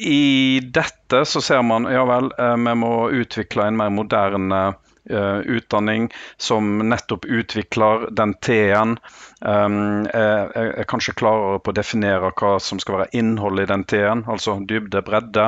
I 0.00 0.60
dette 0.64 1.26
så 1.28 1.44
ser 1.44 1.60
man 1.62 1.84
ja 1.92 2.06
vel, 2.08 2.32
eh, 2.40 2.56
vi 2.56 2.72
må 2.80 2.94
utvikle 3.12 3.66
en 3.68 3.76
mer 3.76 3.92
moderne 3.92 4.62
Eh, 4.70 4.89
utdanning 5.10 6.10
som 6.36 6.78
nettopp 6.88 7.24
utvikler 7.24 8.08
den 8.14 8.34
T-en. 8.34 8.96
Er, 9.40 10.50
er, 10.52 10.84
kanskje 10.90 11.14
klarere 11.16 11.60
på 11.64 11.72
å 11.72 11.76
definere 11.76 12.28
hva 12.36 12.58
som 12.60 12.80
skal 12.82 12.98
være 12.98 13.16
innholdet 13.16 13.64
i 13.64 13.70
den 13.72 13.84
T-en, 13.88 14.24
altså 14.28 14.58
dybde, 14.68 15.00
bredde. 15.06 15.46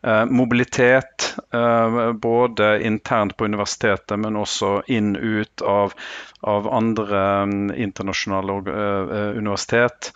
Uh, 0.00 0.24
mobilitet, 0.30 1.34
både 2.22 2.70
internt 2.86 3.36
på 3.36 3.44
universitetet, 3.44 4.16
men 4.22 4.40
også 4.40 4.80
inn-ut 4.92 5.62
av, 5.66 5.92
av, 6.46 6.68
andre 6.72 7.22
um, 7.42 7.70
internasjonale 7.74 8.56
uh, 8.66 9.38
universitet. 9.38 10.12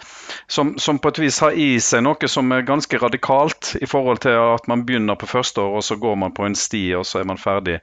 Som, 0.46 0.74
som, 0.78 0.98
på 0.98 1.12
et 1.12 1.22
vis 1.22 1.40
har 1.44 1.56
i 1.56 1.70
seg 1.82 2.04
noe 2.06 2.30
som 2.30 2.52
er 2.54 2.66
ganske 2.68 3.00
radikalt, 3.02 3.74
i 3.80 3.88
forhold 3.90 4.22
til 4.24 4.38
at 4.56 4.68
man 4.70 4.84
begynner 4.88 5.18
på 5.18 5.30
første 5.30 5.62
år, 5.62 5.80
og 5.80 5.86
så 5.86 5.98
går 6.00 6.20
man 6.24 6.34
på 6.36 6.46
en 6.46 6.58
sti, 6.58 6.84
og 6.98 7.06
så 7.08 7.22
er 7.22 7.30
man 7.30 7.40
ferdig 7.40 7.80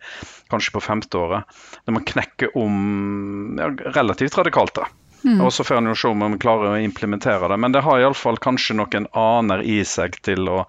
kanskje 0.52 0.76
på 0.78 0.84
femte 0.84 1.20
året. 1.20 1.60
Der 1.86 1.98
man 1.98 2.08
knekker 2.08 2.56
om 2.58 3.58
ja, 3.60 3.72
relativt 3.98 4.38
radikalt. 4.40 4.76
da. 4.80 4.88
Mm. 5.24 5.42
Og 5.42 5.54
Så 5.54 5.64
får 5.64 5.82
en 5.82 5.96
se 5.96 6.08
om 6.08 6.20
man 6.22 6.40
klarer 6.40 6.76
å 6.76 6.80
implementere 6.80 7.50
det. 7.52 7.58
Men 7.58 7.74
det 7.76 7.84
har 7.84 8.00
iallfall 8.00 8.40
kanskje 8.42 8.78
noen 8.78 9.10
aner 9.18 9.64
i 9.66 9.82
seg 9.86 10.20
til 10.24 10.48
å, 10.52 10.64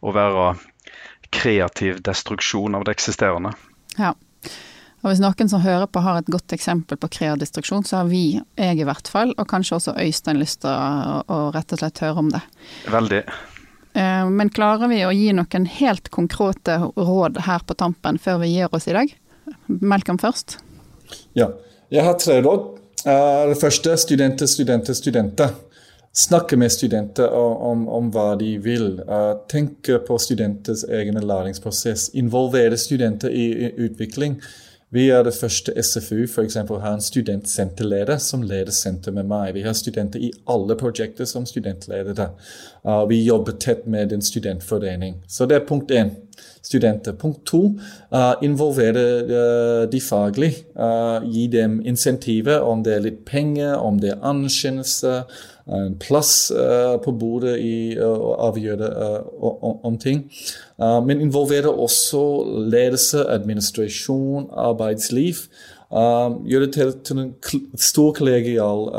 å 0.00 0.14
være 0.14 0.54
kreativ 1.34 2.02
destruksjon 2.04 2.76
av 2.78 2.84
det 2.86 2.94
eksisterende. 2.94 3.54
Ja. 3.98 4.14
Og 5.04 5.10
Hvis 5.10 5.20
noen 5.20 5.50
som 5.52 5.60
hører 5.60 5.84
på 5.92 6.00
har 6.00 6.22
et 6.22 6.30
godt 6.32 6.54
eksempel 6.56 6.96
på 6.96 7.10
kreativ 7.12 7.42
destruksjon, 7.42 7.84
så 7.84 8.00
har 8.00 8.06
vi, 8.08 8.38
jeg 8.56 8.78
i 8.80 8.86
hvert 8.88 9.08
fall, 9.12 9.34
og 9.36 9.48
kanskje 9.50 9.76
også 9.76 9.96
Øystein, 10.00 10.40
lyst 10.40 10.62
til 10.62 10.72
å, 10.72 11.18
å 11.28 11.40
rett 11.52 11.74
og 11.76 11.82
slett 11.82 12.00
høre 12.00 12.22
om 12.22 12.30
det. 12.32 12.40
Veldig. 12.88 13.20
Eh, 14.00 14.30
men 14.32 14.52
klarer 14.54 14.88
vi 14.88 15.02
å 15.04 15.12
gi 15.12 15.28
noen 15.36 15.68
helt 15.76 16.08
konkrete 16.14 16.78
råd 16.96 17.42
her 17.44 17.68
på 17.68 17.76
tampen 17.76 18.16
før 18.18 18.40
vi 18.46 18.54
gir 18.54 18.72
oss 18.72 18.88
i 18.88 18.96
dag? 18.96 19.12
Malcolm 19.68 20.18
først. 20.18 20.56
Ja. 21.36 21.52
Jeg 21.92 22.08
har 22.08 22.16
tre 22.18 22.40
råd. 22.42 22.72
Uh, 23.04 23.52
det 23.52 23.60
første 23.60 23.92
studenter, 24.00 24.48
studenter, 24.48 24.96
studenter. 24.96 25.52
Snakke 26.16 26.56
med 26.56 26.72
studenter 26.72 27.28
om, 27.36 27.54
om, 27.68 27.88
om 27.92 28.10
hva 28.14 28.30
de 28.40 28.54
vil. 28.64 29.02
Uh, 29.04 29.36
tenke 29.52 30.00
på 30.06 30.16
studenters 30.18 30.86
egen 30.88 31.20
læringsprosess. 31.20 32.08
Involvere 32.16 32.80
studenter 32.80 33.28
i, 33.28 33.50
i 33.68 33.72
utvikling. 33.84 34.38
Vi 34.94 35.08
er 35.10 35.24
det 35.26 35.34
første 35.34 35.72
SFU 35.82 36.26
eksempel, 36.44 36.78
har 36.78 36.94
en 36.94 37.00
studentsenterleder 37.02 38.20
som 38.22 38.42
leder 38.46 38.70
senter 38.70 39.12
med 39.12 39.26
meg. 39.26 39.54
Vi 39.56 39.64
har 39.66 39.74
studenter 39.74 40.22
i 40.22 40.30
alle 40.46 40.76
prosjekter 40.78 41.26
som 41.26 41.46
studentledere. 41.46 42.28
Uh, 42.86 43.02
vi 43.10 43.24
jobber 43.24 43.56
tett 43.58 43.88
med 43.90 44.12
en 44.12 44.22
studentforening. 44.22 45.16
Så 45.26 45.48
det 45.50 45.56
er 45.56 45.66
punkt 45.66 45.90
én 45.90 46.14
studenter. 46.62 47.12
Punkt 47.12 47.42
to 47.46 47.64
uh, 48.14 48.34
involvere 48.42 49.02
uh, 49.26 49.90
de 49.90 50.00
faglig. 50.00 50.52
Uh, 50.78 51.26
gi 51.26 51.48
dem 51.50 51.80
insentiver, 51.84 52.60
om 52.60 52.86
det 52.86 52.94
er 52.94 53.04
litt 53.08 53.24
penger, 53.26 53.74
om 53.74 53.98
det 53.98 54.14
er 54.14 54.22
anerkjennelse, 54.22 55.16
en 55.18 55.24
plass 56.00 56.52
på 57.04 57.12
bordet 57.16 57.54
i 57.64 57.96
å 58.04 58.34
avgjøre 58.50 58.88
om, 59.40 59.78
om 59.88 59.94
ting. 59.98 60.26
men 60.78 61.22
involvere 61.24 61.72
også 61.72 62.20
ledelse, 62.68 63.24
administrasjon, 63.32 64.50
arbeidsliv. 64.52 65.46
Gjør 65.88 66.66
det 66.66 66.72
til, 66.76 66.92
en 67.16 67.32
stor 67.80 68.12
kollegial 68.18 68.90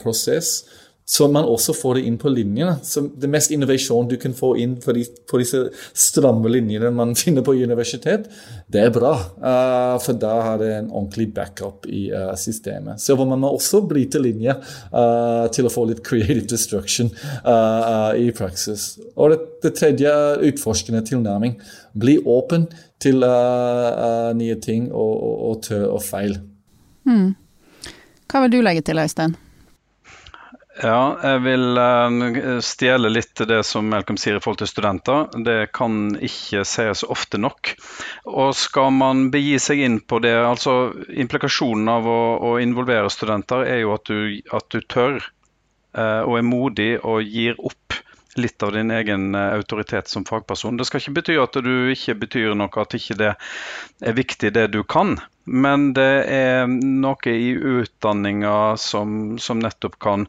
prosess 0.00 0.62
så 1.04 1.26
man 1.28 1.44
også 1.44 1.74
får 1.74 1.98
det 1.98 2.02
inn 2.06 2.16
på 2.18 2.30
linjene. 2.30 2.76
Så 2.86 3.02
det 3.18 3.30
mest 3.30 3.50
innovasjon 3.52 4.06
du 4.08 4.14
kan 4.22 4.34
få 4.38 4.52
inn 4.62 4.76
på, 4.80 4.94
de, 4.94 5.02
på 5.28 5.40
disse 5.40 5.64
stramme 5.98 6.50
linjene 6.52 6.92
man 6.94 7.14
finner 7.22 7.44
på 7.44 7.56
universitet, 7.58 8.28
det 8.72 8.84
er 8.86 8.94
bra. 8.94 9.12
Uh, 9.42 9.96
for 10.02 10.18
da 10.18 10.32
har 10.46 10.62
det 10.62 10.70
en 10.76 10.92
ordentlig 10.92 11.28
backup 11.34 11.88
i 11.90 12.06
uh, 12.14 12.32
systemet. 12.38 13.02
Så 13.02 13.18
man 13.18 13.42
må 13.42 13.50
også 13.50 13.82
bryte 13.88 14.22
linje 14.22 14.54
uh, 14.54 15.50
til 15.52 15.66
å 15.66 15.74
få 15.74 15.88
litt 15.90 16.04
creative 16.06 16.46
destruction 16.48 17.10
i 17.12 18.28
praksis. 18.36 18.96
Og 19.16 19.32
det, 19.32 19.38
det 19.64 19.72
tredje 19.78 20.12
utforskende 20.48 21.02
tilnærming. 21.06 21.56
Bli 21.98 22.18
åpen 22.28 22.68
til 23.02 23.24
nye 24.38 24.56
ting 24.62 24.88
og, 24.90 25.12
og, 25.12 25.36
og 25.50 25.62
tør 25.66 25.86
og 25.96 26.02
feil. 26.06 26.36
Hmm. 27.08 27.32
Hva 28.30 28.44
vil 28.44 28.54
du 28.54 28.60
legge 28.64 28.84
til, 28.86 29.02
Øystein? 29.02 29.34
Ja, 30.82 31.14
jeg 31.22 31.42
vil 31.44 31.78
uh, 31.78 32.58
stjele 32.64 33.10
litt 33.12 33.38
det 33.46 33.60
som 33.62 33.86
Malcolm 33.86 34.16
sier 34.18 34.40
i 34.40 34.42
forhold 34.42 34.64
til 34.64 34.70
studenter. 34.70 35.28
Det 35.46 35.70
kan 35.76 36.16
ikke 36.18 36.64
sies 36.66 37.04
ofte 37.06 37.38
nok. 37.38 37.70
Og 38.26 38.50
skal 38.58 38.90
man 38.96 39.28
begi 39.30 39.60
seg 39.62 39.84
inn 39.86 40.00
på 40.02 40.18
det, 40.24 40.34
altså 40.42 40.90
implikasjonen 41.06 41.90
av 41.92 42.08
å, 42.10 42.20
å 42.50 42.56
involvere 42.58 43.12
studenter 43.14 43.62
er 43.62 43.84
jo 43.84 43.92
at 43.94 44.10
du, 44.10 44.40
at 44.50 44.66
du 44.74 44.80
tør 44.82 45.20
uh, 45.22 46.22
og 46.26 46.40
er 46.40 46.48
modig 46.50 46.92
og 46.98 47.22
gir 47.30 47.54
opp 47.62 48.00
litt 48.40 48.64
av 48.66 48.72
din 48.74 48.90
egen 48.90 49.36
uh, 49.36 49.52
autoritet 49.54 50.10
som 50.10 50.26
fagperson. 50.26 50.80
Det 50.80 50.88
skal 50.88 51.04
ikke 51.04 51.14
bety 51.20 51.36
at 51.38 51.60
du 51.62 51.92
ikke 51.92 52.16
betyr 52.24 52.56
noe, 52.58 52.72
at 52.82 52.96
ikke 52.98 53.20
det 53.20 53.36
er 54.02 54.18
viktig 54.18 54.50
det 54.56 54.66
du 54.74 54.80
kan. 54.82 55.14
Men 55.46 55.92
det 55.94 56.10
er 56.26 56.66
noe 56.66 57.36
i 57.36 57.54
utdanninga 57.54 58.74
som, 58.82 59.38
som 59.38 59.62
nettopp 59.62 60.00
kan 60.02 60.26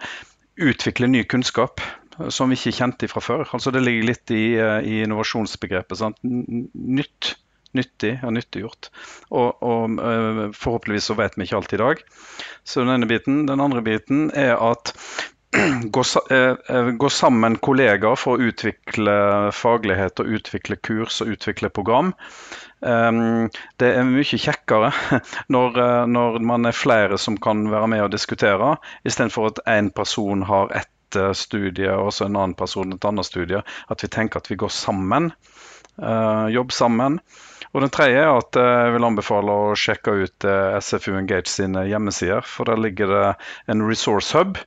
utvikle 0.62 1.08
ny 1.10 1.24
kunnskap 1.24 1.82
som 2.30 2.52
vi 2.52 2.58
ikke 2.58 2.76
kjente 2.78 3.10
fra 3.12 3.24
før. 3.24 3.48
Altså 3.56 3.72
Det 3.74 3.84
ligger 3.84 4.10
litt 4.12 4.34
i, 4.34 4.56
eh, 4.60 4.80
i 4.86 5.02
innovasjonsbegrepet. 5.06 5.98
Sant? 5.98 6.20
Nytt, 6.24 7.36
nyttig 7.74 8.20
og 8.24 8.36
nyttiggjort. 8.38 8.90
Og, 9.32 9.64
og 9.64 10.00
eh, 10.00 10.42
forhåpentligvis 10.54 11.10
så 11.10 11.18
vet 11.20 11.38
vi 11.38 11.48
ikke 11.48 11.60
alt 11.62 11.74
i 11.74 11.82
dag. 11.82 12.04
Så 12.64 12.84
den 12.84 12.94
ene 12.96 13.10
biten. 13.10 13.46
Den 13.50 13.64
andre 13.64 13.84
biten 13.86 14.30
er 14.38 14.56
at 14.62 14.94
gå, 15.96 16.06
eh, 16.34 16.92
gå 16.98 17.10
sammen 17.14 17.58
kollegaer 17.62 18.18
for 18.20 18.38
å 18.38 18.50
utvikle 18.50 19.18
faglighet 19.54 20.22
og 20.22 20.38
utvikle 20.40 20.78
kurs 20.86 21.22
og 21.26 21.34
utvikle 21.36 21.74
program. 21.74 22.14
Ehm, 22.84 23.50
det 23.80 23.92
er 23.96 24.08
mye 24.08 24.40
kjekkere 24.40 24.90
når, 25.54 25.78
eh, 25.80 26.02
når, 26.12 26.40
man 26.44 26.68
er 26.68 26.76
flere 26.76 27.20
som 27.22 27.38
kan 27.42 27.66
være 27.72 27.90
med 27.94 28.04
og 28.06 28.12
diskutere, 28.16 28.76
istedenfor 29.08 29.52
at 29.52 29.64
én 29.72 29.92
person 29.96 30.44
har 30.50 30.74
ett 30.82 31.20
eh, 31.20 31.32
studie 31.38 31.94
og 31.96 32.12
så 32.14 32.28
en 32.28 32.36
annen 32.36 32.58
person 32.60 32.96
et 32.96 33.08
annet 33.08 33.30
studie. 33.30 33.64
At 33.88 34.04
vi 34.04 34.12
tenker 34.12 34.44
at 34.44 34.52
vi 34.52 34.60
går 34.60 34.74
sammen, 34.74 35.32
uh, 36.02 36.48
jobber 36.52 36.76
sammen. 36.76 37.20
Og 37.74 37.82
den 37.82 37.92
tredje 37.94 38.22
er 38.22 38.32
at 38.38 38.58
jeg 38.58 38.94
vil 38.94 39.06
anbefale 39.08 39.54
å 39.54 39.74
sjekke 39.78 40.12
ut 40.26 40.46
SFU 40.78 41.16
Engage 41.18 41.50
sine 41.50 41.88
hjemmesider. 41.90 42.46
For 42.46 42.70
der 42.70 42.78
ligger 42.78 43.10
det 43.10 43.30
en 43.74 43.82
resource 43.88 44.38
hub. 44.38 44.60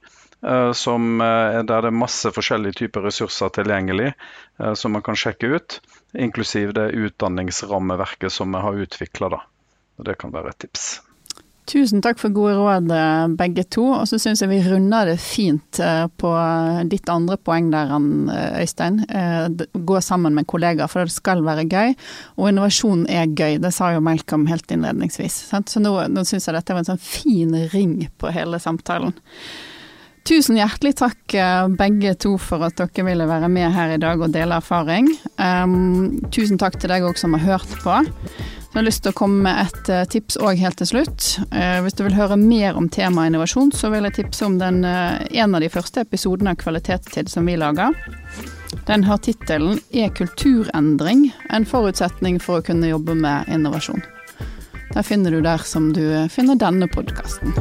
Som, 0.77 1.19
der 1.19 1.65
det 1.65 1.89
er 1.89 1.95
masse 1.97 2.31
forskjellige 2.31 2.77
typer 2.83 3.07
ressurser 3.09 3.49
tilgjengelig 3.57 4.11
som 4.79 4.93
man 4.95 5.03
kan 5.03 5.17
sjekke 5.19 5.49
ut 5.57 5.79
inklusiv 6.13 6.75
det 6.77 6.91
utdanningsrammeverket 6.91 8.33
som 8.33 8.53
vi 8.53 8.59
har 8.59 8.75
utvikla. 8.85 9.43
Det 9.97 10.15
kan 10.21 10.33
være 10.33 10.53
et 10.53 10.59
tips. 10.67 10.87
Tusen 11.67 11.99
takk 11.99 12.21
for 12.21 12.31
gode 12.31 12.53
råd, 12.55 12.91
eh, 12.95 13.29
begge 13.35 13.65
to. 13.75 13.89
Og 13.91 14.05
så 14.07 14.21
syns 14.23 14.43
jeg 14.43 14.53
vi 14.53 14.61
runder 14.63 15.09
det 15.11 15.17
fint 15.19 15.81
eh, 15.83 16.05
på 16.07 16.31
ditt 16.87 17.11
andre 17.11 17.37
poeng 17.43 17.73
der, 17.73 17.91
eh, 17.91 18.61
Øystein. 18.63 19.01
Gå 19.75 20.01
sammen 20.01 20.35
med 20.35 20.47
kollegaer, 20.47 20.87
for 20.87 21.03
det 21.03 21.13
skal 21.13 21.43
være 21.43 21.67
gøy. 21.67 21.97
Og 22.39 22.53
innovasjon 22.53 23.07
er 23.11 23.27
gøy, 23.27 23.59
det 23.59 23.75
sa 23.75 23.91
jo 23.97 24.05
Malcolm 24.05 24.47
helt 24.47 24.71
innledningsvis. 24.71 25.41
Så 25.51 25.83
nå, 25.83 25.97
nå 26.07 26.25
syns 26.25 26.47
jeg 26.47 26.55
dette 26.55 26.77
var 26.77 26.85
en 26.85 26.93
sånn 26.93 27.03
fin 27.03 27.57
ring 27.73 28.05
på 28.17 28.31
hele 28.31 28.63
samtalen. 28.63 29.17
Tusen 30.27 30.57
hjertelig 30.59 30.97
takk 30.99 31.35
eh, 31.39 31.69
begge 31.79 32.17
to 32.19 32.33
for 32.43 32.65
at 32.67 32.75
dere 32.81 33.05
ville 33.07 33.29
være 33.31 33.47
med 33.47 33.71
her 33.71 33.93
i 33.95 33.99
dag 34.03 34.19
og 34.19 34.33
dele 34.35 34.57
erfaring. 34.59 35.07
Um, 35.39 36.17
tusen 36.35 36.59
takk 36.59 36.81
til 36.83 36.91
deg 36.91 37.07
òg 37.07 37.15
som 37.21 37.37
har 37.37 37.45
hørt 37.45 37.77
på. 37.85 38.01
Jeg 38.01 38.75
har 38.75 38.85
lyst 38.89 39.05
til 39.05 39.15
å 39.15 39.17
komme 39.17 39.45
med 39.47 39.61
et 39.69 39.93
uh, 39.95 40.03
tips 40.11 40.41
òg 40.43 40.59
helt 40.59 40.81
til 40.83 40.91
slutt. 40.91 41.29
Uh, 41.55 41.79
hvis 41.87 41.95
du 41.95 42.03
vil 42.03 42.19
høre 42.19 42.41
mer 42.41 42.75
om 42.75 42.91
temaet 42.91 43.31
innovasjon, 43.31 43.71
så 43.71 43.93
vil 43.95 44.09
jeg 44.09 44.17
tipse 44.19 44.49
om 44.49 44.59
den, 44.59 44.83
en 44.83 45.55
av 45.55 45.63
de 45.63 45.71
første 45.71 46.03
episodene 46.03 46.57
av 46.57 46.59
Kvalitetstid 46.65 47.31
som 47.31 47.47
vi 47.47 47.55
lager. 47.63 47.95
Den 48.91 49.07
har 49.07 49.23
tittelen 49.23 49.79
'Er 49.95 50.11
kulturendring 50.11 51.31
en 51.55 51.65
forutsetning 51.65 52.43
for 52.43 52.59
å 52.59 52.67
kunne 52.67 52.91
jobbe 52.91 53.15
med 53.15 53.47
innovasjon'? 53.47 54.03
Der 54.91 55.03
finner 55.07 55.31
du 55.31 55.41
der 55.41 55.63
som 55.63 55.93
du 55.93 56.27
finner 56.29 56.59
denne 56.59 56.91
podkasten. 56.91 57.55